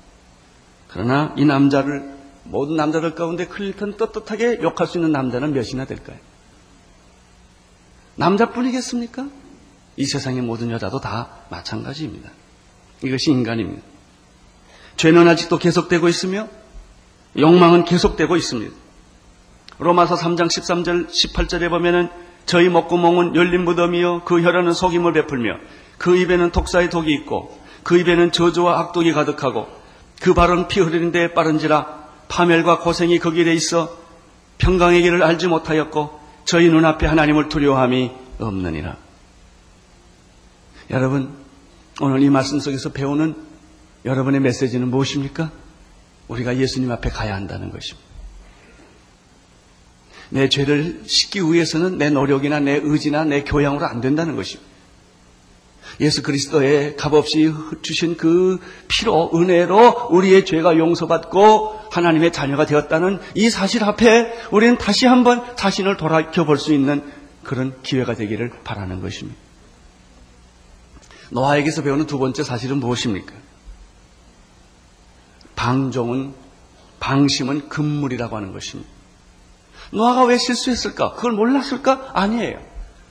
그러나 0.96 1.34
이 1.36 1.44
남자를 1.44 2.10
모든 2.46 2.78
남자들 2.78 3.16
가운데 3.16 3.48
클린턴 3.48 3.98
떳떳하게 3.98 4.60
욕할 4.62 4.88
수 4.88 4.98
있는 4.98 5.12
남자는 5.12 5.54
몇이나 5.54 5.84
될까요? 5.84 6.18
남자뿐이겠습니까? 8.16 9.28
이 9.98 10.06
세상의 10.06 10.42
모든 10.42 10.72
여자도 10.72 11.02
다 11.02 11.28
마찬가지입니다. 11.50 12.30
이것이 13.04 13.30
인간입니다. 13.32 13.82
죄는 14.96 15.28
아직도 15.28 15.58
계속되고 15.58 16.08
있으며 16.08 16.48
욕망은 17.38 17.84
계속되고 17.84 18.38
있습니다. 18.38 18.74
로마서 19.80 20.16
3장 20.16 20.48
13절 20.48 21.10
18절에 21.10 21.70
보면은 21.70 22.08
저희 22.46 22.70
목구멍은 22.70 23.36
열린 23.36 23.66
무덤이요 23.66 24.24
그 24.24 24.42
혈안은 24.42 24.72
속임을 24.72 25.12
베풀며 25.12 25.58
그 25.98 26.16
입에는 26.16 26.52
독사의 26.52 26.90
독이 26.90 27.14
있고 27.16 27.60
그 27.84 27.98
입에는 27.98 28.32
저주와 28.32 28.80
악독이 28.80 29.12
가득하고 29.12 29.84
그 30.22 30.34
발은 30.34 30.68
피 30.68 30.80
흐르는 30.80 31.12
데에 31.12 31.34
빠른지라 31.34 32.06
파멸과 32.28 32.80
고생이 32.80 33.20
그 33.20 33.32
길에 33.32 33.54
있어 33.54 33.98
평강의 34.58 35.02
길을 35.02 35.24
알지 35.24 35.48
못하였고 35.48 36.20
저희 36.46 36.70
눈앞에 36.70 37.06
하나님을 37.08 37.50
두려워함이 37.50 38.12
없느니라. 38.40 38.98
여러분 40.92 41.34
오늘 42.02 42.22
이 42.22 42.30
말씀 42.30 42.60
속에서 42.60 42.92
배우는 42.92 43.36
여러분의 44.06 44.40
메시지는 44.42 44.90
무엇입니까? 44.90 45.52
우리가 46.28 46.58
예수님 46.58 46.92
앞에 46.92 47.10
가야 47.10 47.36
한다는 47.36 47.72
것입니다. 47.72 48.06
내 50.30 50.50
죄를 50.50 51.04
씻기 51.06 51.42
위해서는 51.42 51.98
내 51.98 52.10
노력이나 52.10 52.60
내 52.60 52.80
의지나 52.82 53.26
내 53.26 53.44
교양으로 53.44 53.86
안 53.86 54.02
된다는 54.02 54.36
것입니다. 54.36 54.75
예수 56.00 56.22
그리스도의 56.24 56.96
값없이 56.98 57.54
주신 57.82 58.18
그 58.18 58.60
피로 58.88 59.32
은혜로 59.34 60.10
우리의 60.12 60.46
죄가 60.46 60.78
용서받고 60.78 61.82
하나님의 61.92 62.34
자녀가 62.34 62.66
되었다는 62.66 63.20
이 63.36 63.50
사실 63.50 63.84
앞에 63.84 64.34
우리는 64.52 64.78
다시 64.78 65.06
한번 65.06 65.44
자신을 65.56 65.98
돌아켜 65.98 66.46
볼 66.46 66.58
수 66.58 66.74
있는 66.74 67.04
그런 67.44 67.82
기회가 67.84 68.16
되기를 68.16 68.52
바라는 68.64 69.02
것입니다. 69.02 69.38
노아에게서 71.30 71.82
배우는 71.84 72.06
두 72.08 72.18
번째 72.20 72.44
사실은 72.44 72.78
무엇입니까? 72.78 73.34
방종은 75.56 76.34
방심은 77.00 77.70
금물이라고 77.70 78.36
하는 78.36 78.52
것입니다. 78.52 78.90
노아가 79.92 80.24
왜 80.24 80.38
실수했을까? 80.38 81.14
그걸 81.14 81.34
몰랐을까? 81.34 82.12
아니에요. 82.14 82.60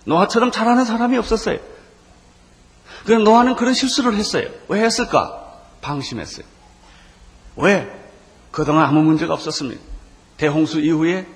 노아처럼 0.04 0.50
잘하는 0.50 0.85
사람이 0.85 1.16
없었어요. 1.16 1.59
그럼 3.04 3.25
노아는 3.25 3.56
그런 3.56 3.75
실수를 3.75 4.14
했어요. 4.14 4.49
왜 4.68 4.82
했을까? 4.82 5.61
방심했어요. 5.82 6.44
왜? 7.56 7.90
그동안 8.50 8.87
아무 8.87 9.02
문제가 9.02 9.34
없었습니다. 9.34 9.80
대홍수 10.37 10.80
이후에 10.80 11.26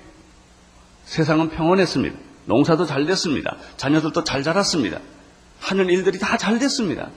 세상은 1.05 1.49
평온했습니다. 1.49 2.17
농사도 2.45 2.85
잘 2.85 3.05
됐습니다. 3.05 3.55
자녀들도 3.77 4.23
잘 4.23 4.43
자랐습니다. 4.43 4.99
하는 5.59 5.89
일들이 5.89 6.17
다 6.19 6.37
잘 6.37 6.57
됐습니다. 6.59 7.09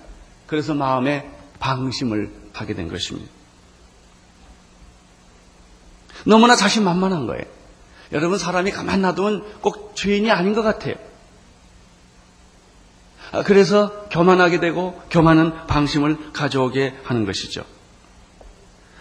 그래서 0.47 0.75
마음에 0.75 1.31
방심을 1.59 2.31
하게 2.53 2.75
된 2.75 2.89
것입니다. 2.89 3.31
너무나 6.25 6.55
자신만만한 6.57 7.27
거예요. 7.27 7.45
여러분 8.13 8.39
사람이 8.39 8.71
가만 8.73 9.01
놔두면 9.03 9.61
꼭 9.61 9.97
죄인이 9.97 10.31
아닌 10.31 10.53
것 10.55 10.63
같아요. 10.63 10.95
아, 13.33 13.43
그래서 13.43 13.91
교만하게 14.11 14.61
되고 14.61 15.01
교만은 15.11 15.67
방심을 15.67 16.33
가져오게 16.33 16.99
하는 17.03 17.25
것이죠. 17.25 17.65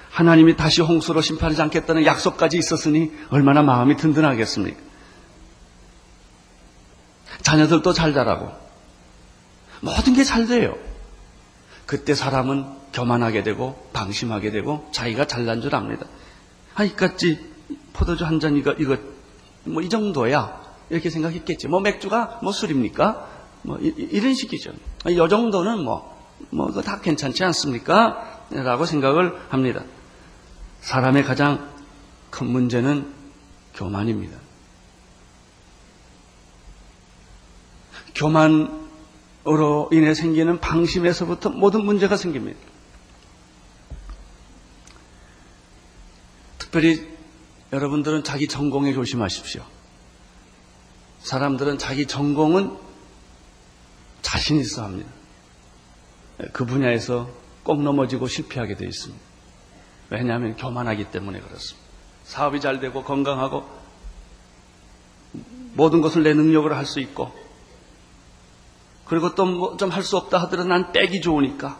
하나님이 0.09 0.55
다시 0.57 0.81
홍수로 0.81 1.21
심판하지 1.21 1.61
않겠다는 1.61 2.05
약속까지 2.05 2.57
있었으니 2.57 3.11
얼마나 3.29 3.61
마음이 3.61 3.95
든든하겠습니까? 3.97 4.79
자녀들도 7.41 7.93
잘 7.93 8.13
자라고 8.13 8.51
모든 9.81 10.13
게 10.13 10.23
잘 10.23 10.47
돼요. 10.47 10.75
그때 11.85 12.13
사람은 12.13 12.65
교만하게 12.93 13.43
되고 13.43 13.89
방심하게 13.93 14.51
되고 14.51 14.87
자기가 14.91 15.25
잘난 15.25 15.61
줄 15.61 15.75
압니다. 15.75 16.05
아, 16.75 16.83
이까지 16.83 17.39
포도주 17.93 18.25
한 18.25 18.39
잔 18.39 18.55
이거 18.57 18.73
이거 18.73 18.97
뭐 19.63 19.81
이 19.81 19.89
정도야 19.89 20.61
이렇게 20.89 21.09
생각했겠지. 21.09 21.67
뭐 21.67 21.79
맥주가 21.79 22.39
뭐 22.43 22.51
술입니까? 22.51 23.29
뭐 23.63 23.77
이, 23.79 24.19
런 24.19 24.33
식이죠. 24.33 24.73
이 25.07 25.15
정도는 25.15 25.83
뭐뭐 25.83 26.81
다 26.83 26.99
괜찮지 27.01 27.43
않습니까? 27.43 28.45
라고 28.49 28.85
생각을 28.85 29.37
합니다. 29.49 29.83
사람의 30.81 31.23
가장 31.23 31.69
큰 32.29 32.47
문제는 32.47 33.13
교만입니다. 33.75 34.37
교만으로 38.15 39.89
인해 39.91 40.13
생기는 40.13 40.59
방심에서부터 40.59 41.49
모든 41.49 41.85
문제가 41.85 42.17
생깁니다. 42.17 42.59
특별히 46.57 47.07
여러분들은 47.73 48.23
자기 48.23 48.47
전공에 48.47 48.93
조심하십시오. 48.93 49.63
사람들은 51.19 51.77
자기 51.77 52.05
전공은 52.05 52.90
자신 54.21 54.59
있어 54.59 54.83
합니다. 54.83 55.09
그 56.53 56.65
분야에서 56.65 57.29
꼭 57.63 57.81
넘어지고 57.81 58.27
실패하게 58.27 58.75
되어 58.75 58.87
있습니다. 58.87 59.23
왜냐하면 60.09 60.55
교만하기 60.55 61.05
때문에 61.05 61.39
그렇습니다. 61.39 61.87
사업이 62.23 62.59
잘 62.59 62.79
되고 62.79 63.03
건강하고 63.03 63.65
모든 65.73 66.01
것을 66.01 66.23
내 66.23 66.33
능력으로 66.33 66.75
할 66.75 66.85
수 66.85 66.99
있고 66.99 67.31
그리고 69.05 69.35
또좀할 69.35 70.03
수 70.03 70.17
없다 70.17 70.37
하더라도 70.43 70.69
난 70.69 70.91
빼기 70.91 71.21
좋으니까 71.21 71.77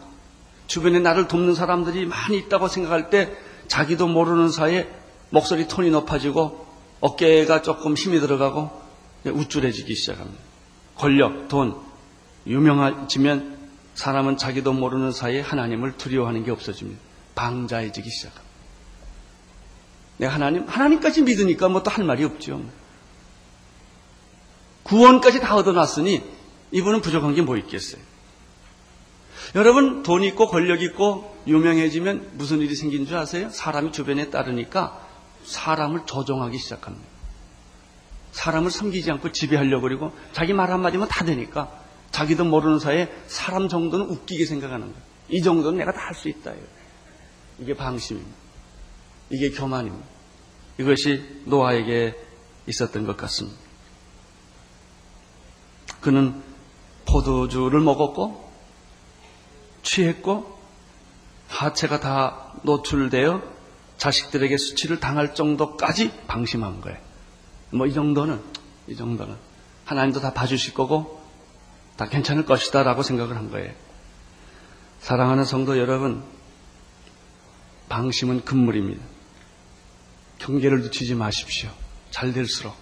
주변에 0.68 1.00
나를 1.00 1.28
돕는 1.28 1.56
사람들이 1.56 2.06
많이 2.06 2.38
있다고 2.38 2.68
생각할 2.68 3.10
때 3.10 3.34
자기도 3.68 4.08
모르는 4.08 4.50
사이에 4.50 4.90
목소리 5.30 5.68
톤이 5.68 5.92
높아지고 5.92 6.66
어깨가 7.00 7.62
조금 7.62 7.96
힘이 7.96 8.20
들어가고 8.20 8.70
우쭐해지기 9.26 9.96
시작합니다. 9.96 10.42
권력, 10.98 11.48
돈, 11.48 11.76
유명해지면 12.48 13.60
사람은 13.94 14.38
자기도 14.38 14.74
모르는 14.74 15.12
사이에 15.12 15.42
하나님을 15.42 15.98
두려워하는 15.98 16.44
게 16.44 16.52
없어집니다. 16.52 17.00
방자해지기 17.36 18.10
시작합니다. 18.10 18.52
내가 20.18 20.34
하나님, 20.34 20.68
하나님까지 20.68 21.24
믿으니까 21.24 21.70
뭐 21.70 21.84
또 21.84 21.92
할 21.92 22.04
말이 22.06 22.24
없죠. 22.24 22.64
구원까지 24.84 25.40
다 25.40 25.56
얻어놨으니 25.56 26.24
이분은 26.72 27.02
부족한 27.02 27.36
게 27.36 27.42
뭐 27.42 27.58
있겠어요. 27.58 28.02
여러분, 29.56 30.04
돈 30.04 30.24
있고 30.24 30.48
권력 30.48 30.82
있고 30.82 31.36
유명해지면 31.48 32.32
무슨 32.34 32.60
일이 32.60 32.76
생긴 32.76 33.06
줄 33.06 33.18
아세요? 33.18 33.50
사람이 33.50 33.92
주변에 33.92 34.30
따르니까 34.30 35.06
사람을 35.44 36.06
조종하기 36.06 36.58
시작합니다. 36.58 37.06
사람을 38.32 38.72
섬기지 38.72 39.12
않고 39.12 39.32
지배하려고 39.34 39.82
그리고 39.82 40.14
자기 40.32 40.54
말 40.54 40.72
한마디면 40.72 41.10
다 41.10 41.26
되니까 41.26 41.81
자기도 42.12 42.44
모르는 42.46 42.80
사이에 42.80 43.12
사람 43.28 43.70
정도는 43.70 44.08
웃기게 44.08 44.46
생각하는 44.46 44.88
거예요. 44.88 45.02
이 45.30 45.42
정도는 45.42 45.80
내가 45.80 45.92
다 45.94 46.08
할 46.08 46.16
수 46.16 46.28
있다. 46.30 46.52
이게 47.60 47.74
방심입니다. 47.76 48.36
이게 49.30 49.50
교만입니다. 49.52 50.06
이것이 50.78 51.42
노아에게 51.46 52.16
있었던 52.68 53.06
것 53.06 53.16
같습니다. 53.18 53.58
그는 56.02 56.42
포도주를 57.06 57.80
먹었고 57.82 58.52
취했고 59.84 60.60
하체가 61.48 62.00
다 62.00 62.54
노출되어 62.64 63.42
자식들에게 63.98 64.58
수치를 64.58 65.00
당할 65.00 65.36
정도까지 65.36 66.12
방심한 66.28 66.82
거예요. 66.82 66.98
뭐 67.72 67.88
이 67.88 67.94
정도는 67.94 68.42
이 68.88 68.96
정도는 68.96 69.36
하나님도 69.86 70.20
다 70.20 70.34
봐주실 70.34 70.74
거고 70.74 71.21
다 72.02 72.08
괜찮을 72.10 72.48
것이다 72.48 72.82
라고 72.82 73.04
생각을 73.04 73.36
한 73.38 73.52
거예요. 73.52 73.72
사랑하는 75.02 75.46
성도 75.46 75.78
여러분, 75.78 76.24
방심은 77.90 78.44
금물입니다. 78.44 79.06
경계를 80.40 80.82
늦추지 80.82 81.14
마십시오. 81.14 81.70
잘 82.10 82.34
될수록 82.34 82.76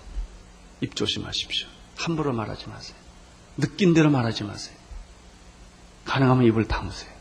입 0.79 0.95
조심하십시오. 0.95 1.67
함부로 1.97 2.31
말하지 2.31 2.69
마세요. 2.69 2.95
느낀 3.57 3.93
대로 3.93 4.09
말하지 4.09 4.45
마세요. 4.45 4.77
가능하면 6.05 6.45
입을 6.45 6.69
다무세요. 6.69 7.11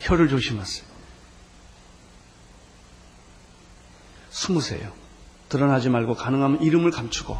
혀를 0.00 0.30
조심하세요. 0.30 0.86
숨으세요. 4.30 4.90
드러나지 5.50 5.90
말고 5.90 6.14
가능하면 6.14 6.62
이름을 6.62 6.90
감추고 6.90 7.36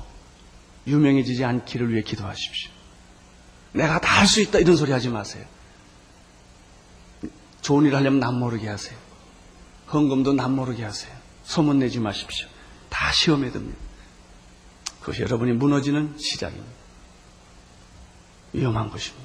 유명해지지 0.88 1.42
않기를 1.42 1.90
위해 1.90 2.02
기도하십시오. 2.02 2.73
내가 3.74 4.00
다 4.00 4.14
할 4.20 4.26
수 4.26 4.40
있다 4.40 4.58
이런 4.58 4.76
소리 4.76 4.92
하지 4.92 5.08
마세요. 5.08 5.44
좋은 7.60 7.84
일 7.86 7.94
하려면 7.96 8.20
남 8.20 8.38
모르게 8.38 8.68
하세요. 8.68 8.96
헌금도 9.92 10.32
남 10.34 10.54
모르게 10.54 10.84
하세요. 10.84 11.12
소문내지 11.44 11.98
마십시오. 12.00 12.46
다 12.88 13.10
시험에 13.12 13.50
듭니다. 13.50 13.78
그것이 15.00 15.22
여러분이 15.22 15.52
무너지는 15.52 16.14
시작입니다. 16.18 16.70
위험한 18.52 18.90
것입니다. 18.90 19.24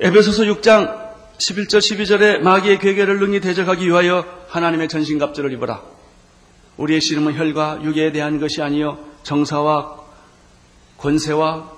에베소서 0.00 0.42
6장 0.44 1.06
11절 1.38 1.78
12절에 1.78 2.38
마귀의 2.40 2.78
괴계를 2.80 3.18
능히 3.20 3.40
대적하기 3.40 3.86
위하여 3.86 4.24
하나님의 4.48 4.88
전신갑주를 4.88 5.52
입어라. 5.52 5.82
우리의 6.76 7.00
씨름은 7.00 7.34
혈과 7.38 7.80
육에 7.84 8.12
대한 8.12 8.38
것이 8.40 8.60
아니요 8.62 8.98
정사와 9.22 9.96
권세와 10.98 11.75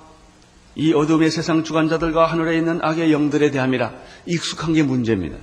이 0.79 0.93
어둠의 0.93 1.29
세상 1.29 1.65
주관자들과 1.65 2.31
하늘에 2.31 2.57
있는 2.57 2.79
악의 2.81 3.11
영들에 3.11 3.51
대함이라. 3.51 3.91
익숙한 4.25 4.73
게 4.73 4.81
문제입니다. 4.81 5.35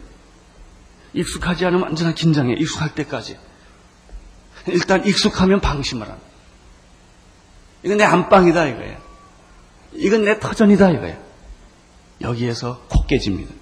익숙하지 1.13 1.67
않으면 1.67 1.83
완전한 1.83 2.15
긴장해. 2.15 2.55
익숙할 2.55 2.95
때까지. 2.95 3.37
일단 4.69 5.05
익숙하면 5.05 5.61
방심을 5.61 6.09
합니다. 6.09 6.27
이건 7.83 7.99
내 7.99 8.05
안방이다 8.05 8.67
이거예요. 8.67 8.99
이건 9.93 10.25
내 10.25 10.41
터전이다 10.41 10.93
이거예요. 10.93 11.19
여기에서 12.23 12.83
코 12.89 13.05
깨집니다. 13.05 13.53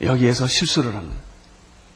여기에서 0.00 0.46
실수를 0.46 0.94
합니다. 0.94 1.20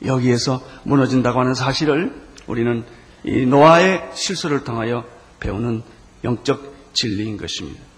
여기에서 0.04 0.62
무너진다고 0.82 1.40
하는 1.40 1.54
사실을 1.54 2.14
우리는 2.46 2.84
이 3.24 3.46
노아의 3.46 4.10
실수를 4.12 4.62
통하여 4.62 5.06
배우는 5.40 5.82
영적 6.22 6.74
진리인 6.92 7.38
것입니다. 7.38 7.91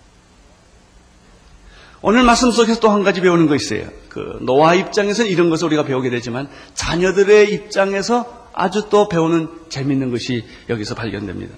오늘 2.06 2.22
말씀 2.22 2.50
속에서 2.50 2.80
또 2.80 2.90
한 2.90 3.02
가지 3.02 3.22
배우는 3.22 3.46
거 3.46 3.54
있어요. 3.54 3.88
그 4.10 4.36
노아 4.42 4.74
입장에서는 4.74 5.30
이런 5.30 5.48
것을 5.48 5.68
우리가 5.68 5.84
배우게 5.86 6.10
되지만 6.10 6.50
자녀들의 6.74 7.50
입장에서 7.50 8.50
아주 8.52 8.90
또 8.90 9.08
배우는 9.08 9.48
재밌는 9.70 10.10
것이 10.10 10.44
여기서 10.68 10.94
발견됩니다. 10.96 11.56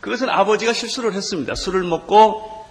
그것은 0.00 0.28
아버지가 0.28 0.72
실수를 0.72 1.14
했습니다. 1.14 1.56
술을 1.56 1.82
먹고 1.82 2.64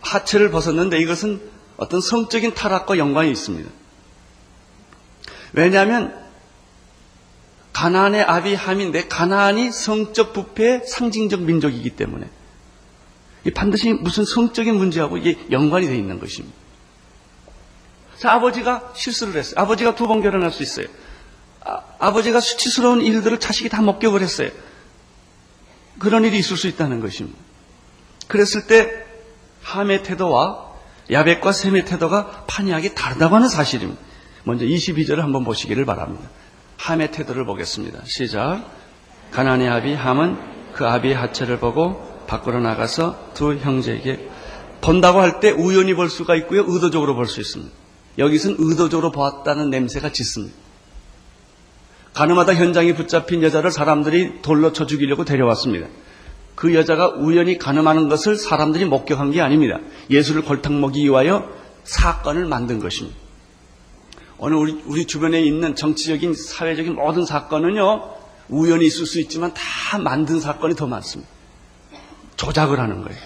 하체를 0.00 0.52
벗었는데 0.52 1.00
이것은 1.00 1.40
어떤 1.76 2.00
성적인 2.00 2.54
타락과 2.54 2.98
연관이 2.98 3.32
있습니다. 3.32 3.68
왜냐하면 5.54 6.16
가나안의 7.72 8.22
아비 8.22 8.54
함인데 8.54 9.08
가나안이 9.08 9.72
성적 9.72 10.32
부패의 10.32 10.86
상징적 10.86 11.40
민족이기 11.40 11.90
때문에 11.90 12.28
반드시 13.52 13.92
무슨 13.92 14.24
성적인 14.24 14.74
문제하고 14.74 15.16
이게 15.16 15.38
연관이 15.50 15.86
되어 15.86 15.94
있는 15.96 16.18
것입니다. 16.18 16.56
자, 18.18 18.32
아버지가 18.32 18.92
실수를 18.94 19.36
했어요. 19.36 19.54
아버지가 19.56 19.94
두 19.94 20.06
번 20.06 20.22
결혼할 20.22 20.50
수 20.50 20.62
있어요. 20.62 20.86
아, 21.98 22.12
버지가 22.12 22.40
수치스러운 22.40 23.02
일들을 23.02 23.38
자식이 23.40 23.68
다 23.68 23.82
했어요. 24.22 24.50
그런 25.98 26.24
일이 26.24 26.38
있을 26.38 26.56
수 26.56 26.66
있다는 26.68 27.00
것입니다. 27.00 27.38
그랬을 28.28 28.66
때 28.66 29.04
함의 29.62 30.02
태도와 30.02 30.66
야벳과 31.10 31.52
셈의 31.52 31.84
태도가 31.84 32.44
판이하게 32.46 32.94
다르다고 32.94 33.34
하는 33.36 33.48
사실입니다. 33.48 34.00
먼저 34.44 34.64
22절을 34.64 35.16
한번 35.16 35.44
보시기를 35.44 35.84
바랍니다. 35.84 36.28
함의 36.76 37.10
태도를 37.10 37.44
보겠습니다. 37.44 38.02
시작. 38.06 38.64
가난의 39.30 39.68
아비 39.68 39.94
함은 39.94 40.72
그 40.72 40.86
아비의 40.86 41.14
하체를 41.14 41.58
보고 41.58 42.17
밖으로 42.28 42.60
나가서 42.60 43.30
두 43.34 43.56
형제에게 43.56 44.28
본다고 44.80 45.20
할 45.20 45.40
때 45.40 45.50
우연히 45.50 45.94
볼 45.94 46.08
수가 46.08 46.36
있고요. 46.36 46.64
의도적으로 46.66 47.16
볼 47.16 47.26
수 47.26 47.40
있습니다. 47.40 47.72
여기서는 48.18 48.56
의도적으로 48.60 49.10
보았다는 49.10 49.70
냄새가 49.70 50.12
짙습니다. 50.12 50.54
가늠하다 52.14 52.54
현장에 52.54 52.94
붙잡힌 52.94 53.42
여자를 53.42 53.70
사람들이 53.70 54.42
돌로 54.42 54.72
쳐 54.72 54.86
죽이려고 54.86 55.24
데려왔습니다. 55.24 55.86
그 56.54 56.74
여자가 56.74 57.10
우연히 57.10 57.58
가늠하는 57.58 58.08
것을 58.08 58.36
사람들이 58.36 58.84
목격한 58.86 59.30
게 59.30 59.40
아닙니다. 59.40 59.78
예수를 60.10 60.42
골탕 60.42 60.80
먹이기 60.80 61.06
위하여 61.06 61.48
사건을 61.84 62.46
만든 62.46 62.80
것입니다. 62.80 63.16
오늘 64.38 64.56
우리, 64.56 64.82
우리 64.86 65.06
주변에 65.06 65.40
있는 65.40 65.74
정치적인, 65.76 66.34
사회적인 66.34 66.94
모든 66.94 67.24
사건은요, 67.24 68.14
우연히 68.48 68.86
있을 68.86 69.06
수 69.06 69.20
있지만 69.20 69.52
다 69.54 69.98
만든 69.98 70.40
사건이 70.40 70.74
더 70.74 70.86
많습니다. 70.86 71.30
조작을 72.38 72.80
하는 72.80 73.02
거예요. 73.02 73.20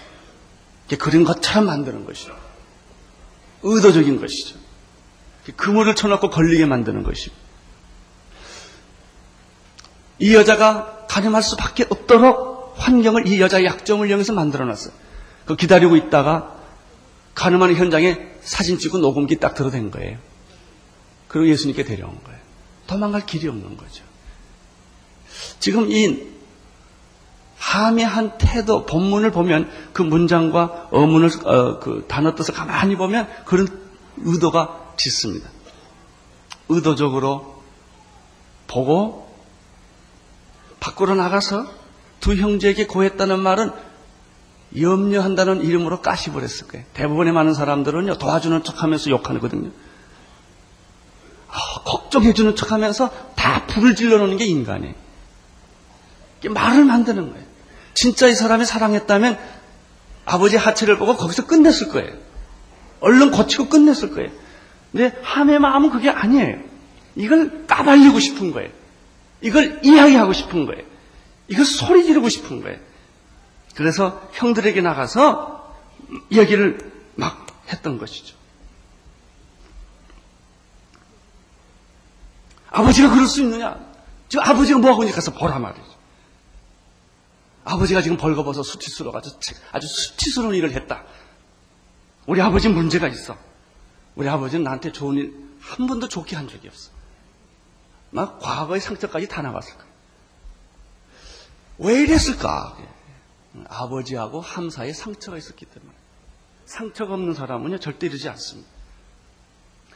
그린 0.98 1.24
것처럼 1.24 1.66
만드는 1.66 2.04
것이죠. 2.04 2.36
의도적인 3.62 4.20
것이죠. 4.20 4.56
그물을 5.56 5.94
쳐놓고 5.94 6.30
걸리게 6.30 6.66
만드는 6.66 7.04
것입니다. 7.04 7.40
이 10.18 10.34
여자가 10.34 11.06
가늠할 11.08 11.42
수밖에 11.42 11.84
없도록 11.88 12.74
환경을 12.76 13.26
이 13.26 13.40
여자의 13.40 13.64
약점을 13.66 14.08
이용해서 14.08 14.32
만들어 14.32 14.64
놨어요. 14.64 14.92
그 15.46 15.56
기다리고 15.56 15.96
있다가 15.96 16.56
가늠하는 17.34 17.76
현장에 17.76 18.32
사진 18.42 18.78
찍고 18.78 18.98
녹음기 18.98 19.36
딱 19.36 19.54
들어댄 19.54 19.90
거예요. 19.90 20.18
그리고 21.28 21.48
예수님께 21.48 21.84
데려온 21.84 22.22
거예요. 22.24 22.40
도망갈 22.86 23.26
길이 23.26 23.48
없는 23.48 23.76
거죠. 23.76 24.04
지금 25.58 25.90
이 25.90 26.32
함의 27.62 28.04
한 28.04 28.36
태도, 28.38 28.84
본문을 28.86 29.30
보면 29.30 29.70
그 29.92 30.02
문장과 30.02 30.88
어문을, 30.90 31.30
어, 31.44 31.78
그 31.78 32.04
단어 32.08 32.34
뜻을 32.34 32.54
가만히 32.54 32.96
보면 32.96 33.28
그런 33.44 33.68
의도가 34.16 34.94
짙습니다. 34.96 35.48
의도적으로 36.68 37.62
보고 38.66 39.32
밖으로 40.80 41.14
나가서 41.14 41.66
두 42.18 42.34
형제에게 42.34 42.88
고했다는 42.88 43.38
말은 43.38 43.70
염려한다는 44.78 45.62
이름으로 45.62 46.02
까시버렸을 46.02 46.66
거예요. 46.66 46.84
대부분의 46.94 47.32
많은 47.32 47.54
사람들은요, 47.54 48.18
도와주는 48.18 48.64
척 48.64 48.82
하면서 48.82 49.08
욕하거든요. 49.08 49.68
어, 51.48 51.82
걱정해주는 51.84 52.56
척 52.56 52.72
하면서 52.72 53.08
다 53.36 53.66
불을 53.68 53.94
질러놓는 53.94 54.36
게 54.36 54.46
인간이에요. 54.46 54.94
말을 56.50 56.84
만드는 56.84 57.30
거예요. 57.30 57.51
진짜 57.94 58.28
이 58.28 58.34
사람이 58.34 58.64
사랑했다면 58.64 59.38
아버지 60.24 60.56
하체를 60.56 60.98
보고 60.98 61.16
거기서 61.16 61.46
끝냈을 61.46 61.88
거예요. 61.88 62.16
얼른 63.00 63.32
고치고 63.32 63.68
끝냈을 63.68 64.12
거예요. 64.14 64.30
근데 64.92 65.18
함의 65.22 65.58
마음은 65.58 65.90
그게 65.90 66.10
아니에요. 66.10 66.60
이걸 67.16 67.66
까발리고 67.66 68.20
싶은 68.20 68.52
거예요. 68.52 68.70
이걸 69.40 69.80
이야기하고 69.82 70.32
싶은 70.32 70.66
거예요. 70.66 70.84
이걸 71.48 71.64
소리 71.64 72.04
지르고 72.04 72.28
싶은 72.28 72.62
거예요. 72.62 72.78
그래서 73.74 74.28
형들에게 74.32 74.80
나가서 74.80 75.74
이야기를 76.30 76.92
막 77.16 77.46
했던 77.68 77.98
것이죠. 77.98 78.36
아버지가 82.70 83.10
그럴 83.10 83.26
수 83.26 83.42
있느냐? 83.42 83.78
지금 84.28 84.44
아버지가 84.46 84.78
뭐하고 84.78 85.02
있니 85.02 85.12
가서 85.12 85.32
보라 85.32 85.58
말이죠. 85.58 85.91
아버지가 87.64 88.02
지금 88.02 88.16
벌거벗어 88.16 88.62
수치스러워가지고 88.62 89.38
아주 89.72 89.86
수치스러운 89.86 90.54
일을 90.54 90.72
했다. 90.72 91.04
우리 92.26 92.40
아버지 92.40 92.68
문제가 92.68 93.08
있어. 93.08 93.36
우리 94.14 94.28
아버지는 94.28 94.64
나한테 94.64 94.92
좋은 94.92 95.16
일 95.16 95.42
한 95.62 95.86
번도 95.86 96.08
좋게 96.08 96.36
한 96.36 96.48
적이 96.48 96.68
없어. 96.68 96.90
막 98.10 98.40
과거의 98.40 98.80
상처까지 98.80 99.28
다 99.28 99.42
나왔을 99.42 99.74
거야. 99.74 99.86
왜 101.78 102.02
이랬을까? 102.02 102.76
아버지하고 103.68 104.40
함 104.40 104.70
사이에 104.70 104.92
상처가 104.92 105.38
있었기 105.38 105.64
때문에. 105.66 105.92
상처가 106.66 107.14
없는 107.14 107.34
사람은요, 107.34 107.78
절대 107.78 108.06
이러지 108.06 108.28
않습니다. 108.28 108.68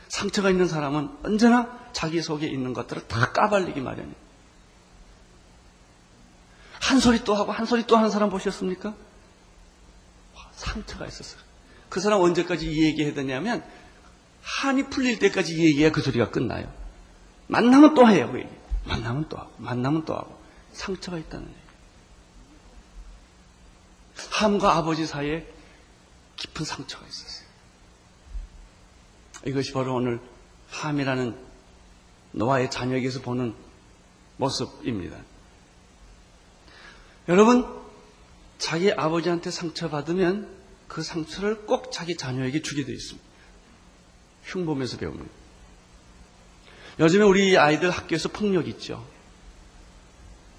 상처가 0.08 0.50
있는 0.50 0.68
사람은 0.68 1.18
언제나 1.24 1.78
자기 1.92 2.22
속에 2.22 2.46
있는 2.46 2.72
것들을 2.72 3.06
다 3.08 3.32
까발리기 3.32 3.80
마련이에요. 3.80 4.25
한 6.86 7.00
소리 7.00 7.24
또 7.24 7.34
하고 7.34 7.50
한 7.50 7.66
소리 7.66 7.84
또 7.84 7.96
하는 7.96 8.10
사람 8.10 8.30
보셨습니까? 8.30 8.94
상처가 10.52 11.06
있었어요. 11.06 11.42
그 11.88 12.00
사람 12.00 12.20
언제까지 12.20 12.70
이 12.70 12.84
얘기 12.84 13.04
해야 13.04 13.12
되냐면 13.12 13.64
한이 14.42 14.88
풀릴 14.88 15.18
때까지 15.18 15.54
이 15.54 15.64
얘기해야 15.64 15.90
그 15.90 16.00
소리가 16.00 16.30
끝나요. 16.30 16.72
만나면 17.48 17.94
또 17.94 18.08
해요, 18.08 18.30
그 18.30 18.38
얘기. 18.38 18.48
만나면 18.84 19.28
또 19.28 19.36
하고, 19.36 19.50
만나면 19.58 20.04
또 20.04 20.14
하고. 20.14 20.40
상처가 20.72 21.18
있다는 21.18 21.48
얘기. 21.48 21.56
함과 24.30 24.76
아버지 24.76 25.06
사이에 25.06 25.44
깊은 26.36 26.64
상처가 26.64 27.04
있었어요. 27.04 27.48
이것이 29.46 29.72
바로 29.72 29.96
오늘 29.96 30.20
함이라는 30.70 31.36
노아의 32.32 32.70
자녀에게서 32.70 33.22
보는 33.22 33.54
모습입니다. 34.36 35.16
여러분, 37.28 37.66
자기 38.58 38.92
아버지한테 38.92 39.50
상처받으면 39.50 40.48
그 40.86 41.02
상처를 41.02 41.66
꼭 41.66 41.90
자기 41.90 42.16
자녀에게 42.16 42.62
주게 42.62 42.84
되어 42.84 42.94
있습니다. 42.94 43.26
흉보면서 44.44 44.96
배웁니다. 44.96 45.26
요즘에 47.00 47.24
우리 47.24 47.58
아이들 47.58 47.90
학교에서 47.90 48.28
폭력 48.28 48.68
있죠. 48.68 49.04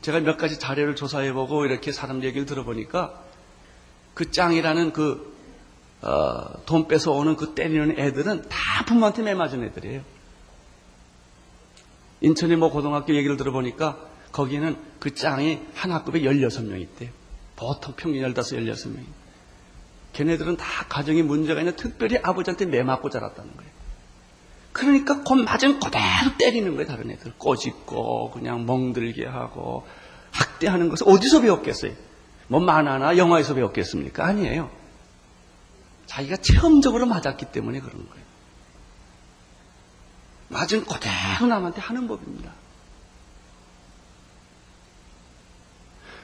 제가 0.02 0.20
몇 0.20 0.38
가지 0.38 0.60
자료를 0.60 0.96
조사해보고 0.96 1.66
이렇게 1.66 1.92
사람 1.92 2.24
얘기를 2.24 2.46
들어보니까 2.46 3.24
그 4.14 4.32
짱이라는 4.32 4.94
그, 4.94 5.36
어, 6.02 6.64
돈 6.66 6.88
뺏어오는 6.88 7.36
그 7.38 7.56
때리는 7.56 7.98
애들은 7.98 8.50
다 8.50 8.86
부모한테 8.86 9.24
매 9.24 9.34
맞은 9.34 9.64
애들이에요. 9.64 10.02
인천의 12.22 12.58
뭐 12.58 12.70
고등학교 12.70 13.16
얘기를 13.16 13.38
들어보니까 13.38 14.00
거기는 14.38 14.78
그 15.00 15.16
짱이 15.16 15.66
한 15.74 15.92
학급에 15.92 16.22
16명 16.22 16.80
있대요. 16.80 17.10
보통 17.56 17.96
평균 17.98 18.22
15, 18.22 18.34
16명이. 18.44 19.06
걔네들은 20.14 20.58
다 20.58 20.86
가정에 20.88 21.24
문제가 21.24 21.60
있는 21.60 21.76
특별히 21.76 22.20
아버지한테 22.22 22.68
매 22.68 22.84
맞고 22.84 23.10
자랐다는 23.10 23.58
거예요. 23.58 23.72
그러니까 24.74 25.24
곧 25.24 25.38
맞으면 25.38 25.80
그대로 25.80 26.38
때리는 26.38 26.72
거예요, 26.76 26.88
다른 26.88 27.10
애들. 27.10 27.34
꼬집고, 27.40 28.30
그냥 28.30 28.68
멍들게 28.68 29.26
하고, 29.26 29.88
학대하는 30.32 30.90
것을 30.90 31.10
어디서 31.10 31.42
배웠겠어요? 31.42 31.94
뭐 32.48 32.60
만화나 32.60 33.18
영화에서 33.18 33.56
배웠겠습니까? 33.56 34.24
아니에요. 34.24 34.70
자기가 36.06 36.38
체험적으로 36.38 37.08
맞았기 37.08 37.48
때문에 37.48 37.80
그런 37.80 38.08
거예요. 38.08 38.24
맞은 40.50 40.86
그대로 40.86 41.48
남한테 41.48 41.82
하는 41.82 42.08
법입니다. 42.08 42.67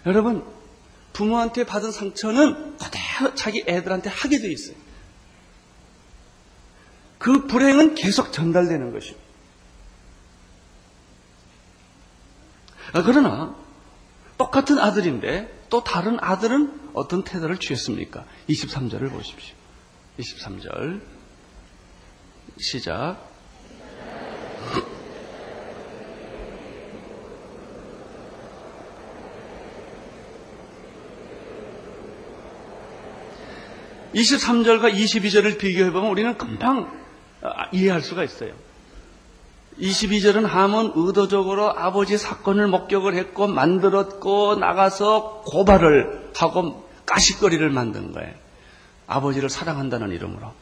여러분, 0.06 0.46
부모한테 1.14 1.66
받은 1.66 1.92
상처는 1.92 2.78
그대로 2.78 3.36
자기 3.36 3.64
애들한테 3.68 4.10
하게 4.10 4.40
돼 4.40 4.52
있어요. 4.52 4.76
그 7.18 7.48
불행은 7.48 7.96
계속 7.96 8.34
전달되는 8.34 8.92
것입니다. 8.92 9.24
아, 12.94 13.02
그러나 13.02 13.56
똑같은 14.38 14.78
아들인데 14.78 15.66
또 15.70 15.84
다른 15.84 16.18
아들은 16.20 16.92
어떤 16.94 17.24
태도를 17.24 17.60
취했습니까? 17.60 18.26
23절을 18.50 19.10
보십시오. 19.12 19.56
23절 20.20 21.02
시작. 22.60 23.33
(23절과) 34.14 34.94
(22절을) 34.94 35.58
비교해보면 35.58 36.10
우리는 36.10 36.38
금방 36.38 36.92
아, 37.42 37.66
이해할 37.72 38.02
수가 38.02 38.24
있어요. 38.24 38.54
22절은 39.80 40.44
함은 40.44 40.92
의도적으로 40.96 41.70
아버지 41.78 42.18
사건을 42.18 42.68
목격을 42.68 43.16
했고 43.16 43.48
만들었고 43.48 44.56
나가서 44.56 45.44
고발을 45.46 46.32
하고 46.36 46.88
까식거리를 47.06 47.68
만든 47.70 48.12
거예요. 48.12 48.34
아버지를 49.08 49.50
사랑한다는 49.50 50.12
이름으로. 50.12 50.54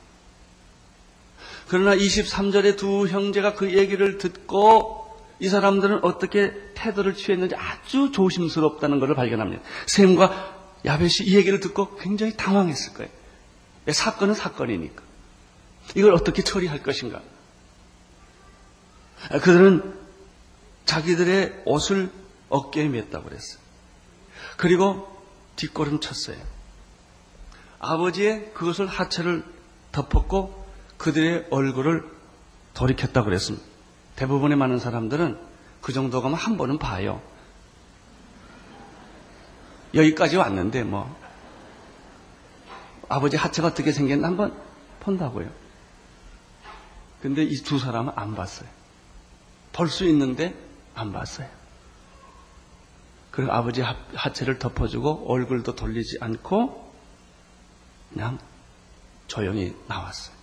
그러나 1.68 1.96
23절에 1.96 2.78
두 2.78 3.08
형제가 3.08 3.54
그 3.54 3.74
얘기를 3.74 4.18
듣고 4.18 5.08
이 5.40 5.48
사람들은 5.48 6.04
어떻게 6.04 6.54
태도를 6.76 7.16
취했는지 7.16 7.56
아주 7.56 8.12
조심스럽다는 8.12 9.00
것을 9.00 9.16
발견합니다. 9.16 9.62
샘과 9.88 10.56
야벳이 10.86 11.28
이 11.28 11.36
얘기를 11.36 11.60
듣고 11.60 11.96
굉장히 11.98 12.36
당황했을 12.36 12.94
거예요. 12.94 13.21
사건은 13.90 14.34
사건이니까. 14.34 15.04
이걸 15.96 16.14
어떻게 16.14 16.44
처리할 16.44 16.84
것인가? 16.84 17.22
그들은 19.30 19.96
자기들의 20.86 21.64
옷을 21.66 22.12
어깨에 22.50 22.88
맸다고 22.90 23.26
그랬어요. 23.26 23.62
그리고 24.58 25.08
뒷걸음 25.56 26.00
쳤어요. 26.00 26.38
아버지의 27.80 28.54
그것을 28.54 28.88
하체를 28.88 29.44
덮었고 29.92 30.68
그들의 30.98 31.48
얼굴을 31.50 32.04
돌이켰다고 32.74 33.26
그랬습니다. 33.26 33.66
대부분의 34.16 34.58
많은 34.58 34.80
사람들은 34.80 35.40
그 35.82 35.94
정도 35.94 36.22
가면 36.22 36.38
한 36.38 36.58
번은 36.58 36.78
봐요. 36.78 37.22
여기까지 39.94 40.38
왔는데 40.38 40.84
뭐 40.84 41.20
아버지 43.12 43.38
하체가 43.38 43.70
어떻게 43.70 43.92
생겼나 43.92 44.28
한번 44.28 44.56
본다고요. 45.02 45.50
근데 47.22 47.44
이 47.44 47.62
두 47.64 47.78
사람은 47.80 48.14
안 48.16 48.36
봤어요. 48.36 48.68
볼 49.74 49.88
수 49.90 50.06
있는데 50.10 50.56
안 50.96 51.12
봤어요. 51.14 51.48
그리고 53.32 53.52
아버지 53.54 53.82
하체를 53.82 54.60
덮어주고 54.60 55.32
얼굴도 55.32 55.76
돌리지 55.76 56.18
않고 56.20 56.92
그냥 58.12 58.38
조용히 59.28 59.74
나왔어요. 59.88 60.36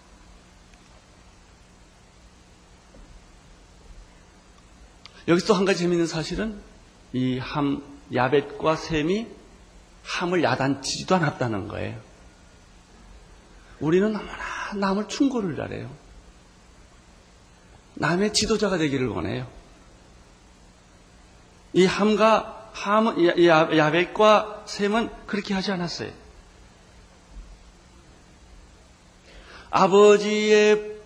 여기서 5.26 5.52
한 5.54 5.64
가지 5.66 5.80
재미있는 5.80 6.06
사실은 6.06 6.60
이 7.12 7.38
함, 7.38 7.82
야벳과 8.14 8.76
셈이 8.76 9.26
함을 10.04 10.42
야단치지도 10.42 11.16
않았다는 11.16 11.68
거예요. 11.68 12.07
우리는 13.80 14.12
너무나 14.12 14.34
남을 14.74 15.08
충고를 15.08 15.56
잘해요. 15.56 15.90
남의 17.94 18.32
지도자가 18.32 18.78
되기를 18.78 19.08
원해요. 19.08 19.46
이 21.72 21.84
함과 21.84 22.70
함, 22.72 23.16
야벳과 23.18 24.64
셈은 24.66 25.10
그렇게 25.26 25.54
하지 25.54 25.72
않았어요. 25.72 26.10
아버지의 29.70 30.96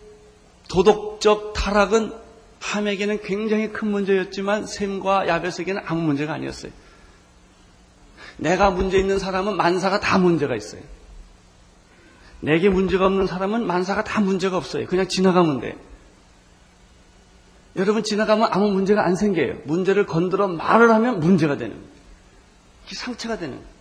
도덕적 0.69 1.53
타락은 1.55 2.13
함에게는 2.61 3.23
굉장히 3.23 3.73
큰 3.73 3.91
문제였지만 3.91 4.67
셈과 4.67 5.27
야벳에게는 5.29 5.83
아무 5.85 6.03
문제가 6.03 6.35
아니었어요. 6.35 6.73
내가 8.37 8.71
문제 8.71 8.99
있는 8.99 9.19
사람은 9.19 9.57
만사가 9.57 10.01
다 10.01 10.19
문제가 10.19 10.55
있어요. 10.55 10.81
내게 12.43 12.69
문제가 12.69 13.07
없는 13.07 13.29
사람은 13.29 13.67
만사가 13.67 14.03
다 14.03 14.21
문제가 14.21 14.57
없어요. 14.57 14.87
그냥 14.87 15.07
지나가면 15.07 15.61
돼. 15.61 15.77
여러분 17.77 18.03
지나가면 18.03 18.49
아무 18.51 18.71
문제가 18.71 19.07
안 19.07 19.15
생겨요. 19.15 19.59
문제를 19.65 20.07
건드려 20.07 20.49
말을 20.49 20.91
하면 20.91 21.21
문제가 21.21 21.57
되는 21.57 21.77
거예요. 21.77 21.93
상처가 22.89 23.39
되는 23.39 23.55
거예요. 23.55 23.73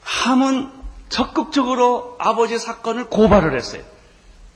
함은 0.00 0.70
적극적으로 1.08 2.14
아버지 2.20 2.56
사건을 2.56 3.10
고발을 3.10 3.56
했어요. 3.56 3.82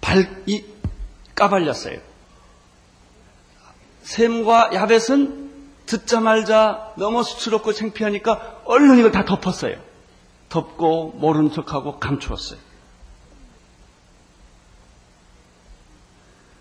발, 0.01 0.43
이, 0.47 0.65
까발렸어요. 1.35 1.99
샘과 4.05 4.71
야벳은 4.73 5.48
듣자말자 5.89 6.93
너무 6.97 7.23
수치롭고 7.23 7.73
창피하니까 7.73 8.63
얼른 8.65 8.99
이걸 8.99 9.11
다 9.11 9.25
덮었어요. 9.25 9.81
덮고 10.49 11.13
모른 11.13 11.51
척하고 11.51 11.99
감추었어요. 11.99 12.61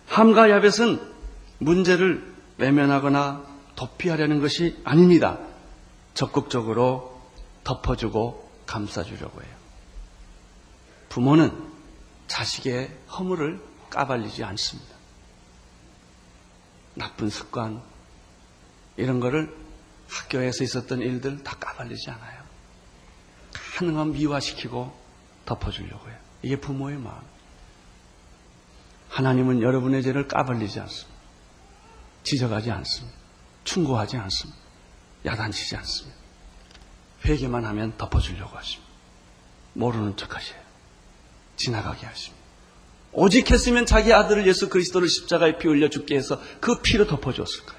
함과 0.08 0.50
야벳은 0.50 1.00
문제를 1.58 2.34
외면하거나 2.56 3.44
도피하려는 3.76 4.40
것이 4.40 4.80
아닙니다. 4.84 5.38
적극적으로 6.14 7.20
덮어주고 7.64 8.50
감싸주려고 8.66 9.42
해요. 9.42 9.50
부모는 11.10 11.52
자식의 12.26 12.96
허물을 13.12 13.62
까발리지 13.90 14.42
않습니다. 14.44 14.96
나쁜 16.94 17.30
습관, 17.30 17.80
이런 18.98 19.20
거를 19.20 19.56
학교에서 20.08 20.64
있었던 20.64 21.00
일들 21.00 21.44
다 21.44 21.56
까발리지 21.58 22.10
않아요. 22.10 22.42
가능한 23.76 24.12
미화시키고 24.12 24.92
덮어주려고 25.46 26.08
해요. 26.08 26.18
이게 26.42 26.56
부모의 26.58 26.98
마음. 26.98 27.20
하나님은 29.08 29.62
여러분의 29.62 30.02
죄를 30.02 30.26
까발리지 30.26 30.80
않습니다. 30.80 31.18
지적하지 32.24 32.72
않습니다. 32.72 33.16
충고하지 33.62 34.16
않습니다. 34.16 34.58
야단치지 35.24 35.76
않습니다. 35.76 36.18
회개만 37.24 37.64
하면 37.66 37.96
덮어주려고 37.96 38.56
하십니다. 38.56 38.88
모르는 39.74 40.16
척 40.16 40.34
하셔요. 40.34 40.60
지나가게 41.56 42.04
하십니다. 42.04 42.44
오직 43.12 43.50
했으면 43.50 43.86
자기 43.86 44.12
아들을 44.12 44.46
예수 44.46 44.68
그리스도를 44.68 45.08
십자가에 45.08 45.58
피 45.58 45.68
흘려 45.68 45.88
죽게 45.88 46.16
해서 46.16 46.40
그 46.60 46.80
피로 46.82 47.06
덮어주었을 47.06 47.64
거예요. 47.64 47.77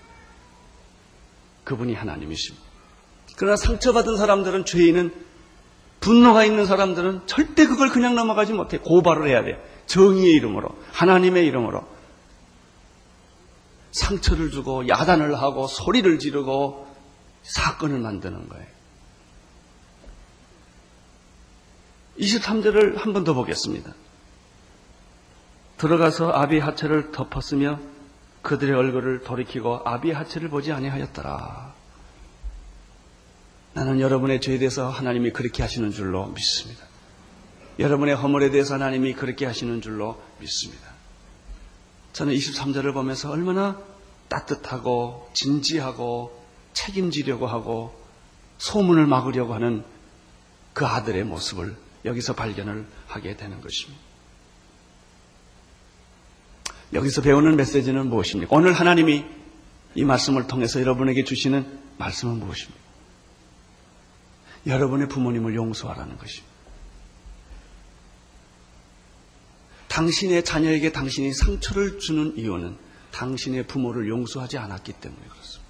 그분이 1.64 1.94
하나님이십니다. 1.94 2.66
그러나 3.36 3.56
상처받은 3.56 4.18
사람들은 4.18 4.66
죄인은 4.66 5.14
분노가 6.00 6.46
있는 6.46 6.66
사람들은 6.66 7.28
절대 7.28 7.68
그걸 7.68 7.90
그냥 7.90 8.16
넘어가지 8.16 8.54
못해. 8.54 8.78
고발을 8.80 9.28
해야 9.28 9.44
돼. 9.44 9.62
정의의 9.86 10.34
이름으로, 10.34 10.70
하나님의 10.94 11.46
이름으로. 11.48 11.86
상처를 13.92 14.52
주고, 14.52 14.88
야단을 14.88 15.36
하고, 15.42 15.68
소리를 15.68 16.20
지르고, 16.20 16.88
사건을 17.44 18.00
만드는 18.00 18.48
거예요. 18.50 18.66
23절을 22.20 22.98
한 22.98 23.14
번 23.14 23.24
더 23.24 23.34
보겠습니다. 23.34 23.94
들어가서 25.78 26.32
아비 26.34 26.60
하체를 26.60 27.12
덮었으며 27.12 27.80
그들의 28.42 28.74
얼굴을 28.76 29.24
돌이키고 29.24 29.82
아비 29.86 30.12
하체를 30.12 30.50
보지 30.50 30.72
아니하였더라. 30.72 31.74
나는 33.74 34.00
여러분의 34.00 34.42
죄에 34.42 34.58
대해서 34.58 34.90
하나님이 34.90 35.32
그렇게 35.32 35.62
하시는 35.62 35.92
줄로 35.92 36.28
믿습니다. 36.28 36.86
여러분의 37.78 38.16
허물에 38.16 38.50
대해서 38.52 38.74
하나님이 38.74 39.14
그렇게 39.14 39.46
하시는 39.46 39.82
줄로 39.82 40.22
믿습니다. 40.40 40.90
저는 42.14 42.34
23절을 42.34 42.94
보면서 42.94 43.30
얼마나 43.30 43.80
따뜻하고 44.28 45.30
진지하고 45.34 46.46
책임지려고 46.74 47.48
하고 47.48 47.98
소문을 48.58 49.08
막으려고 49.08 49.54
하는 49.54 49.84
그 50.74 50.86
아들의 50.86 51.24
모습을 51.24 51.76
여기서 52.06 52.34
발견을 52.34 52.86
하게 53.08 53.38
되는 53.38 53.62
것입니다. 53.62 54.09
여기서 56.94 57.22
배우는 57.22 57.56
메시지는 57.56 58.10
무엇입니까? 58.10 58.56
오늘 58.56 58.74
하나님이 58.74 59.26
이 59.96 60.04
말씀을 60.04 60.48
통해서 60.48 60.80
여러분에게 60.80 61.24
주시는 61.24 61.80
말씀은 61.98 62.40
무엇입니까? 62.40 62.80
여러분의 64.68 65.08
부모님을 65.08 65.56
용서하라는 65.56 66.18
것입니다. 66.18 66.50
당신의 69.88 70.44
자녀에게 70.44 70.92
당신이 70.92 71.34
상처를 71.34 72.00
주는 72.00 72.38
이유는 72.38 72.78
당신의 73.12 73.68
부모를 73.68 74.08
용서하지 74.08 74.58
않았기 74.58 74.94
때문에 74.94 75.22
그렇습니다. 75.28 75.70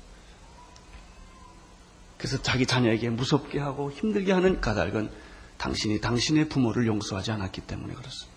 그래서 2.17 2.41
자기 2.41 2.65
자녀에게 2.65 3.09
무섭게 3.09 3.59
하고 3.59 3.91
힘들게 3.91 4.33
하는 4.33 4.59
까닭은 4.59 5.09
당신이 5.57 6.01
당신의 6.01 6.49
부모를 6.49 6.85
용서하지 6.85 7.31
않았기 7.31 7.61
때문에 7.61 7.93
그렇습니다. 7.93 8.28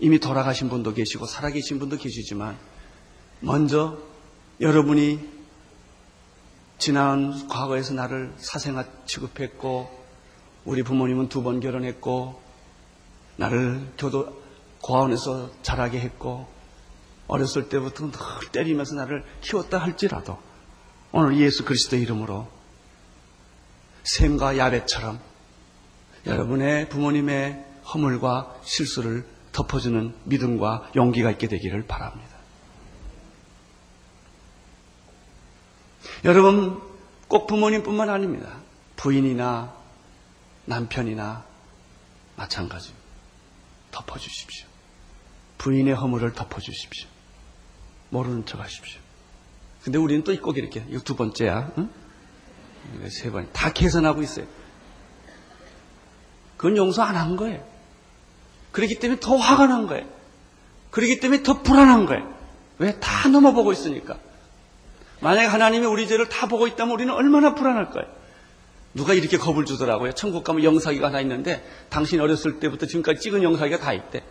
이미 0.00 0.18
돌아가신 0.18 0.68
분도 0.68 0.94
계시고 0.94 1.26
살아계신 1.26 1.78
분도 1.78 1.96
계시지만 1.96 2.56
먼저 3.40 3.98
여러분이 4.60 5.38
지난 6.78 7.48
과거에서 7.48 7.94
나를 7.94 8.32
사생아 8.36 8.84
취급했고 9.06 9.98
우리 10.64 10.82
부모님은 10.82 11.28
두 11.28 11.42
번 11.42 11.60
결혼했고 11.60 12.40
나를 13.36 13.92
교도 13.98 14.42
고아원에서 14.82 15.50
자라게 15.62 16.00
했고 16.00 16.46
어렸을 17.26 17.68
때부터 17.68 18.10
늘 18.10 18.18
때리면서 18.52 18.94
나를 18.94 19.24
키웠다 19.40 19.78
할지라도 19.78 20.38
오늘 21.12 21.38
예수 21.38 21.64
그리스도 21.64 21.96
이름으로 21.96 22.48
샘과 24.04 24.56
야베처럼 24.58 25.20
여러분의 26.26 26.88
부모님의 26.88 27.64
허물과 27.92 28.60
실수를 28.62 29.26
덮어주는 29.52 30.14
믿음과 30.24 30.90
용기가 30.96 31.30
있게 31.30 31.48
되기를 31.48 31.86
바랍니다. 31.86 32.36
여러분, 36.24 36.80
꼭 37.28 37.46
부모님뿐만 37.46 38.08
아닙니다. 38.10 38.58
부인이나 38.96 39.74
남편이나 40.64 41.44
마찬가지. 42.36 42.92
덮어주십시오. 43.90 44.66
부인의 45.58 45.94
허물을 45.94 46.32
덮어주십시오. 46.32 47.08
모르는 48.10 48.46
척 48.46 48.60
하십시오. 48.60 49.00
근데 49.82 49.98
우리는 49.98 50.24
또 50.24 50.34
꼭 50.40 50.56
이렇게, 50.58 50.84
이거 50.88 51.00
두 51.00 51.16
번째야. 51.16 51.72
응? 51.78 51.90
세 53.10 53.30
번. 53.30 53.48
다 53.52 53.72
계산하고 53.72 54.22
있어요. 54.22 54.46
그건 56.56 56.76
용서 56.76 57.02
안 57.02 57.16
한 57.16 57.36
거예요. 57.36 57.64
그렇기 58.78 59.00
때문에 59.00 59.18
더 59.18 59.34
화가 59.34 59.66
난 59.66 59.88
거예요. 59.88 60.06
그렇기 60.92 61.18
때문에 61.18 61.42
더 61.42 61.62
불안한 61.64 62.06
거예요. 62.06 62.32
왜? 62.78 63.00
다 63.00 63.28
넘어보고 63.28 63.72
있으니까. 63.72 64.20
만약에 65.18 65.48
하나님이 65.48 65.84
우리 65.84 66.06
죄를 66.06 66.28
다 66.28 66.46
보고 66.46 66.68
있다면 66.68 66.94
우리는 66.94 67.12
얼마나 67.12 67.56
불안할 67.56 67.90
거예요. 67.90 68.06
누가 68.94 69.14
이렇게 69.14 69.36
겁을 69.36 69.64
주더라고요. 69.64 70.12
천국 70.12 70.44
가면 70.44 70.62
영사기가 70.62 71.08
하나 71.08 71.20
있는데 71.22 71.68
당신 71.88 72.20
어렸을 72.20 72.60
때부터 72.60 72.86
지금까지 72.86 73.18
찍은 73.18 73.42
영사기가 73.42 73.80
다 73.80 73.92
있대. 73.92 74.22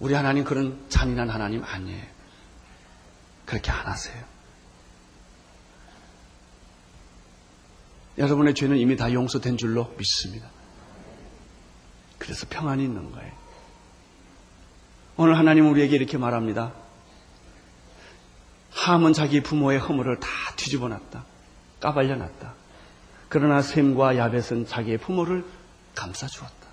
우리 0.00 0.14
하나님 0.14 0.42
그런 0.42 0.80
잔인한 0.88 1.30
하나님 1.30 1.62
아니에요. 1.62 2.02
그렇게 3.46 3.70
안 3.70 3.86
하세요. 3.86 4.20
여러분의 8.18 8.54
죄는 8.54 8.78
이미 8.78 8.96
다 8.96 9.12
용서된 9.12 9.56
줄로 9.58 9.94
믿습니다. 9.96 10.48
그래서 12.22 12.46
평안이 12.48 12.84
있는 12.84 13.10
거예요. 13.10 13.32
오늘 15.16 15.36
하나님 15.36 15.68
우리에게 15.68 15.96
이렇게 15.96 16.18
말합니다. 16.18 16.72
함은 18.70 19.12
자기 19.12 19.42
부모의 19.42 19.80
허물을 19.80 20.20
다 20.20 20.28
뒤집어 20.54 20.86
놨다. 20.86 21.24
까발려 21.80 22.14
놨다. 22.14 22.54
그러나 23.28 23.60
샘과 23.60 24.16
야벳은 24.16 24.68
자기의 24.68 24.98
부모를 24.98 25.44
감싸 25.96 26.28
주었다. 26.28 26.68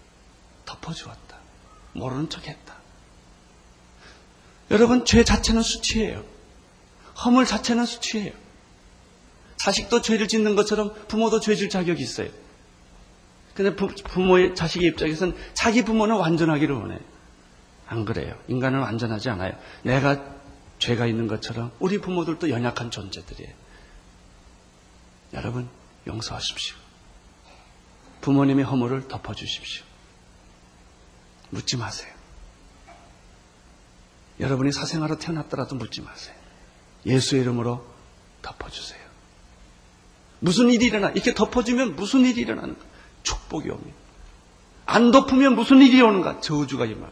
덮어 0.66 0.94
주었다. 0.94 1.38
모르는 1.94 2.30
척 2.30 2.48
했다. 2.48 2.76
여러분, 4.70 5.04
죄 5.04 5.24
자체는 5.24 5.64
수치예요. 5.64 6.24
허물 7.26 7.48
자체는 7.48 7.88
수치예요. 7.88 8.34
자식도 9.58 10.04
죄를 10.04 10.28
짓는 10.28 10.56
것처럼 10.56 10.94
부모도 11.08 11.40
죄질 11.40 11.70
자격이 11.70 12.04
있어요. 12.04 12.30
근데 13.60 13.76
부, 13.76 13.90
모의 14.22 14.56
자식의 14.56 14.88
입장에서는 14.88 15.36
자기 15.54 15.84
부모는 15.84 16.16
완전하기를 16.16 16.74
원해요. 16.74 17.00
안 17.88 18.06
그래요. 18.06 18.40
인간은 18.48 18.80
완전하지 18.80 19.30
않아요. 19.32 19.52
내가 19.84 20.24
죄가 20.78 21.06
있는 21.08 21.28
것처럼 21.28 21.74
우리 21.78 21.98
부모들도 21.98 22.52
연약한 22.52 22.90
존재들이에요. 22.90 23.54
여러분, 25.34 25.68
용서하십시오. 26.08 26.78
부모님의 28.22 28.64
허물을 28.64 29.10
덮어주십시오. 29.10 29.84
묻지 31.50 31.76
마세요. 31.76 32.14
여러분이 34.40 34.72
사생아로 34.72 35.20
태어났더라도 35.20 35.76
묻지 35.76 36.00
마세요. 36.00 36.34
예수의 37.06 37.42
이름으로 37.42 37.86
덮어주세요. 38.42 39.02
무슨 40.40 40.70
일이 40.70 40.86
일어나? 40.86 41.10
이렇게 41.10 41.34
덮어주면 41.34 41.98
무슨 41.98 42.22
일이 42.22 42.40
일어나는가? 42.40 42.89
축복이 43.24 43.70
옵니다. 43.70 43.98
안 44.86 45.12
덮으면 45.12 45.56
무슨 45.56 45.82
일이 45.82 46.02
오는가? 46.02 46.40
저주가 46.42 46.86
임합니다. 46.86 47.12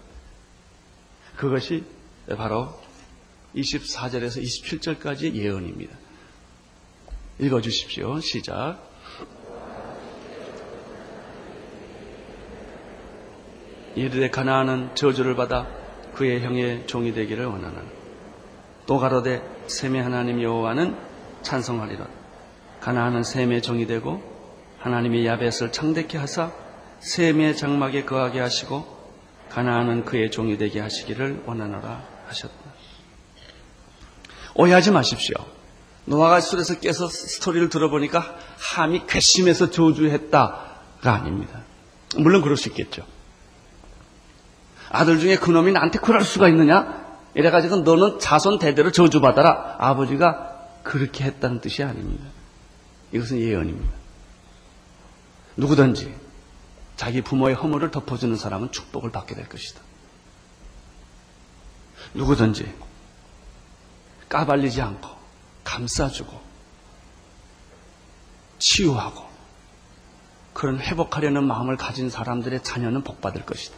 그것이 1.35 1.83
바로 2.35 2.73
24절에서 3.55 4.41
27절까지 4.41 5.33
예언입니다. 5.33 5.95
읽어주십시오. 7.39 8.19
시작. 8.19 8.79
이르되 13.95 14.29
가나안은 14.29 14.95
저주를 14.95 15.35
받아 15.35 15.67
그의 16.13 16.41
형의 16.41 16.85
종이 16.85 17.13
되기를 17.13 17.45
원하나 17.45 17.81
또 18.85 18.99
가로되 18.99 19.41
셈의 19.67 20.03
하나님 20.03 20.41
여호와는 20.41 20.95
찬송하리라 21.41 22.07
가나안은 22.79 23.23
셈의 23.23 23.63
종이 23.63 23.87
되고 23.87 24.36
하나님이 24.87 25.25
야벳을 25.25 25.73
창대케 25.73 26.17
하사 26.17 26.51
셈의 26.99 27.57
장막에 27.57 28.05
거하게 28.05 28.39
하시고 28.39 28.97
가나안은 29.49 30.05
그의 30.05 30.31
종이 30.31 30.57
되게 30.57 30.79
하시기를 30.79 31.43
원하노라 31.45 32.03
하셨다. 32.27 32.53
오해하지 34.55 34.91
마십시오. 34.91 35.35
노아가 36.05 36.39
술에서 36.39 36.79
깨서 36.79 37.09
스토리를 37.09 37.67
들어보니까 37.69 38.37
함이 38.57 39.07
괘씸해서 39.07 39.71
저주했다가 39.71 40.79
아닙니다. 41.03 41.63
물론 42.17 42.41
그럴 42.41 42.55
수 42.55 42.69
있겠죠. 42.69 43.05
아들 44.89 45.19
중에 45.19 45.35
그놈이 45.35 45.73
나한테 45.73 45.99
그럴 45.99 46.23
수가 46.23 46.47
있느냐? 46.47 47.05
이래가지고 47.35 47.77
너는 47.77 48.19
자손 48.19 48.57
대대로 48.57 48.91
저주받아라. 48.91 49.75
아버지가 49.79 50.79
그렇게 50.83 51.25
했다는 51.25 51.59
뜻이 51.59 51.83
아닙니다. 51.83 52.23
이것은 53.11 53.39
예언입니다. 53.39 54.06
누구든지 55.57 56.15
자기 56.95 57.21
부모의 57.21 57.55
허물을 57.55 57.91
덮어주는 57.91 58.35
사람은 58.35 58.71
축복을 58.71 59.11
받게 59.11 59.35
될 59.35 59.49
것이다. 59.49 59.81
누구든지 62.13 62.73
까발리지 64.29 64.81
않고 64.81 65.09
감싸주고 65.63 66.47
치유하고 68.59 69.27
그런 70.53 70.79
회복하려는 70.79 71.43
마음을 71.45 71.77
가진 71.77 72.09
사람들의 72.09 72.63
자녀는 72.63 73.03
복받을 73.03 73.45
것이다. 73.45 73.77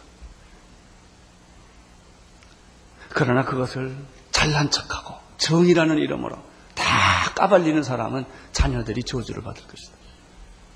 그러나 3.10 3.44
그것을 3.44 3.98
잘난 4.32 4.72
척하고 4.72 5.16
정의라는 5.38 5.98
이름으로 5.98 6.38
다 6.76 7.34
까발리는 7.36 7.84
사람은 7.84 8.26
자녀들이 8.54 9.04
저주를 9.04 9.44
받을 9.44 9.66
것이다. 9.68 9.98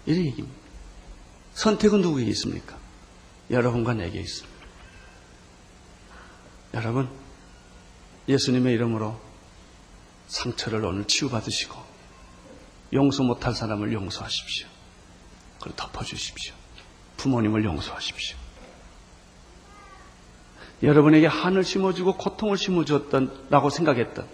이런 0.06 0.26
얘기입니다. 0.26 0.63
선택은 1.54 2.02
누구에게 2.02 2.30
있습니까? 2.32 2.78
여러분과 3.50 3.94
내게 3.94 4.20
있습니다. 4.20 4.54
여러분, 6.74 7.10
예수님의 8.28 8.74
이름으로 8.74 9.20
상처를 10.28 10.84
오늘 10.86 11.06
치유받으시고 11.06 11.76
용서 12.94 13.24
못할 13.24 13.54
사람을 13.54 13.94
용서하십시오. 13.94 14.68
그리고 15.62 15.76
덮어주십시오. 15.76 16.54
부모님을 17.18 17.64
용서하십시오. 17.64 18.38
여러분에게 20.82 21.28
한을 21.28 21.64
심어주고 21.64 22.18
고통을 22.18 22.58
심어주었던라고 22.58 23.70
생각했던 23.70 24.28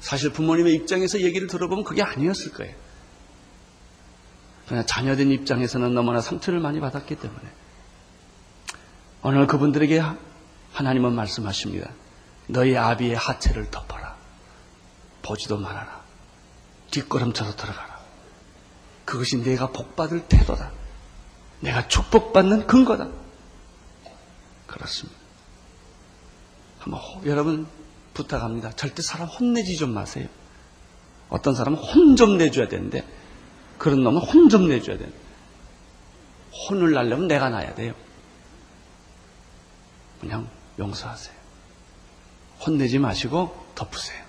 사실 0.00 0.32
부모님의 0.32 0.74
입장에서 0.74 1.20
얘기를 1.20 1.46
들어보면 1.46 1.84
그게 1.84 2.02
아니었을 2.02 2.52
거예요. 2.52 2.74
그냥 4.68 4.86
자녀된 4.86 5.30
입장에서는 5.30 5.94
너무나 5.94 6.20
상처를 6.20 6.60
많이 6.60 6.80
받았기 6.80 7.16
때문에 7.16 7.42
오늘 9.22 9.46
그분들에게 9.46 10.02
하나님은 10.72 11.14
말씀하십니다. 11.14 11.90
너희 12.46 12.76
아비의 12.76 13.14
하체를 13.16 13.70
덮어라. 13.70 14.16
보지도 15.22 15.56
말아라. 15.58 16.02
뒷걸음쳐서 16.90 17.56
들어가라. 17.56 17.98
그것이 19.04 19.42
내가 19.42 19.68
복받을 19.70 20.26
태도다. 20.28 20.70
내가 21.60 21.88
축복받는 21.88 22.66
근거다. 22.66 23.08
그렇습니다. 24.66 25.18
한번 26.80 27.00
여러분 27.24 27.66
부탁합니다. 28.12 28.72
절대 28.72 29.02
사람 29.02 29.28
혼내지 29.28 29.76
좀 29.76 29.94
마세요. 29.94 30.28
어떤 31.30 31.54
사람은 31.54 31.78
혼 31.78 32.16
좀 32.16 32.36
내줘야 32.36 32.68
되는데 32.68 33.06
그런 33.78 34.02
놈은 34.02 34.20
혼 34.20 34.48
좀 34.48 34.68
내줘야 34.68 34.98
돼요. 34.98 35.10
혼을 36.68 36.92
날려면 36.92 37.28
내가 37.28 37.48
나야 37.50 37.74
돼요. 37.74 37.94
그냥 40.20 40.48
용서하세요. 40.78 41.34
혼내지 42.66 42.98
마시고 42.98 43.66
덮으세요. 43.74 44.22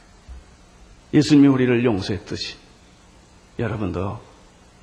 예수님이 1.14 1.48
우리를 1.48 1.86
용서했듯이 1.86 2.58
여러분도 3.60 4.22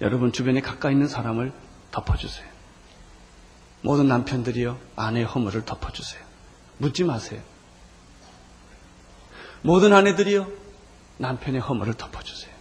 여러분 0.01 0.33
주변에 0.33 0.61
가까이 0.61 0.93
있는 0.93 1.09
사람을 1.09 1.53
덮어주세요. 1.91 2.51
모든 3.83 4.07
남편들이요 4.09 4.79
아내의 4.97 5.27
허물을 5.27 5.65
덮어주세요. 5.65 6.23
묻지 6.79 7.05
마세요. 7.05 7.43
모든 9.63 9.93
아내들이요 9.93 10.51
남편의 11.19 11.61
허물을 11.61 11.95
덮어주세요. 11.95 12.53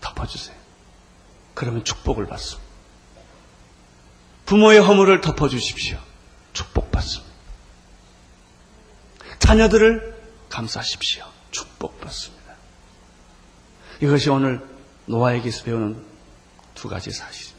덮어주세요. 0.00 0.63
그러면 1.54 1.84
축복을 1.84 2.26
받습니다. 2.26 2.64
부모의 4.46 4.80
허물을 4.80 5.20
덮어주십시오. 5.20 5.98
축복받습니다. 6.52 7.32
자녀들을 9.38 10.22
감싸십시오. 10.48 11.24
축복받습니다. 11.50 12.44
이것이 14.00 14.30
오늘 14.30 14.66
노아에게서 15.06 15.64
배우는 15.64 16.04
두 16.74 16.88
가지 16.88 17.10
사실. 17.10 17.54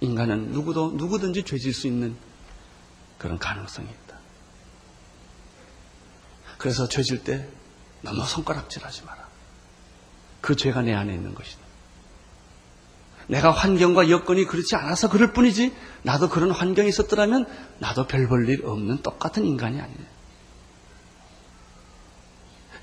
인간은 0.00 0.52
누구도, 0.52 0.92
누구든지 0.92 1.44
죄질 1.44 1.72
수 1.72 1.86
있는 1.86 2.16
그런 3.18 3.38
가능성이 3.38 3.88
있다. 3.88 4.18
그래서 6.56 6.88
죄질 6.88 7.24
때 7.24 7.48
너무 8.02 8.24
손가락질 8.24 8.84
하지 8.84 9.02
마라. 9.04 9.28
그 10.40 10.54
죄가 10.54 10.82
내 10.82 10.94
안에 10.94 11.14
있는 11.14 11.34
것이다. 11.34 11.67
내가 13.28 13.50
환경과 13.50 14.10
여건이 14.10 14.46
그렇지 14.46 14.74
않아서 14.76 15.08
그럴 15.08 15.32
뿐이지 15.32 15.76
나도 16.02 16.28
그런 16.28 16.50
환경이 16.50 16.88
있었더라면 16.88 17.46
나도 17.78 18.06
별 18.06 18.26
볼 18.26 18.48
일 18.48 18.64
없는 18.66 19.02
똑같은 19.02 19.44
인간이 19.44 19.80
아니냐. 19.80 20.04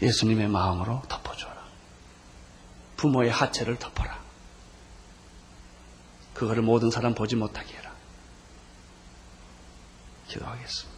예수님의 0.02 0.48
마음으로 0.50 1.02
덮어줘라. 1.08 1.56
부모의 2.98 3.32
하체를 3.32 3.78
덮어라. 3.78 4.20
그거를 6.34 6.62
모든 6.64 6.92
사람 6.92 7.16
보지 7.16 7.36
못하게 7.36 7.76
해라. 7.78 7.92
기도하겠습니다. 10.28 10.96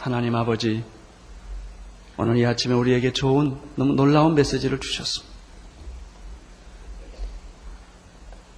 하나님 0.00 0.34
아버지, 0.34 0.84
오늘 2.18 2.38
이 2.38 2.46
아침에 2.46 2.74
우리에게 2.74 3.12
좋은, 3.12 3.58
너무 3.76 3.94
놀라운 3.94 4.34
메시지를 4.34 4.80
주셨습니다. 4.80 5.36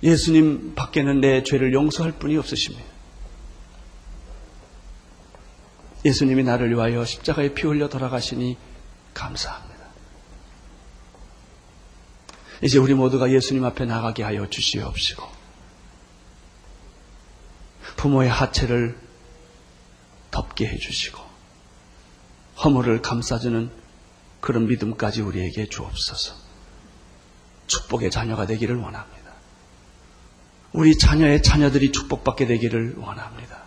예수님 0.03 0.75
밖에는 0.77 1.21
내 1.21 1.43
죄를 1.43 1.73
용서할 1.73 2.13
분이 2.13 2.37
없으십니다. 2.37 2.85
예수님이 6.05 6.45
나를 6.45 6.71
위하여 6.71 7.05
십자가에 7.05 7.55
피 7.55 7.67
흘려 7.67 7.89
돌아가시니 7.89 8.57
감사합니다. 9.13 9.79
이제 12.63 12.79
우리 12.79 12.95
모두가 12.95 13.31
예수님 13.31 13.65
앞에 13.65 13.85
나가게 13.85 14.23
하여 14.23 14.49
주시옵시고 14.49 15.25
부모의 17.97 18.29
하체를 18.29 18.99
덮게 20.31 20.67
해주시고 20.69 21.28
허물을 22.65 23.03
감싸주는 23.03 23.71
그런 24.41 24.67
믿음까지 24.67 25.23
우리에게 25.23 25.69
주옵소서. 25.69 26.35
축복의 27.67 28.11
자녀가 28.11 28.47
되기를 28.47 28.77
원합니다. 28.77 29.19
우리 30.73 30.97
자녀의 30.97 31.43
자녀들이 31.43 31.93
축복받게 31.93 32.47
되기를 32.47 32.97
원합니다. 32.99 33.63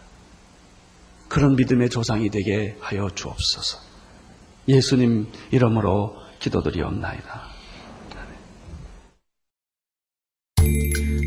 그런 1.28 1.56
믿음의 1.56 1.90
조상이 1.90 2.30
되게 2.30 2.78
하여 2.82 3.10
주옵소서. 3.10 3.80
예수님 4.68 5.32
이름으로 5.52 6.16
기도드리옵나이다. 6.40 7.52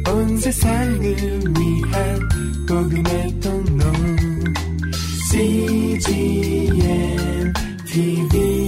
온 0.07 0.39
세상을 0.39 1.01
위한 1.01 2.21
복음의 2.69 3.41
통로 3.41 3.85
CGM 5.31 7.34
TV 7.95 8.64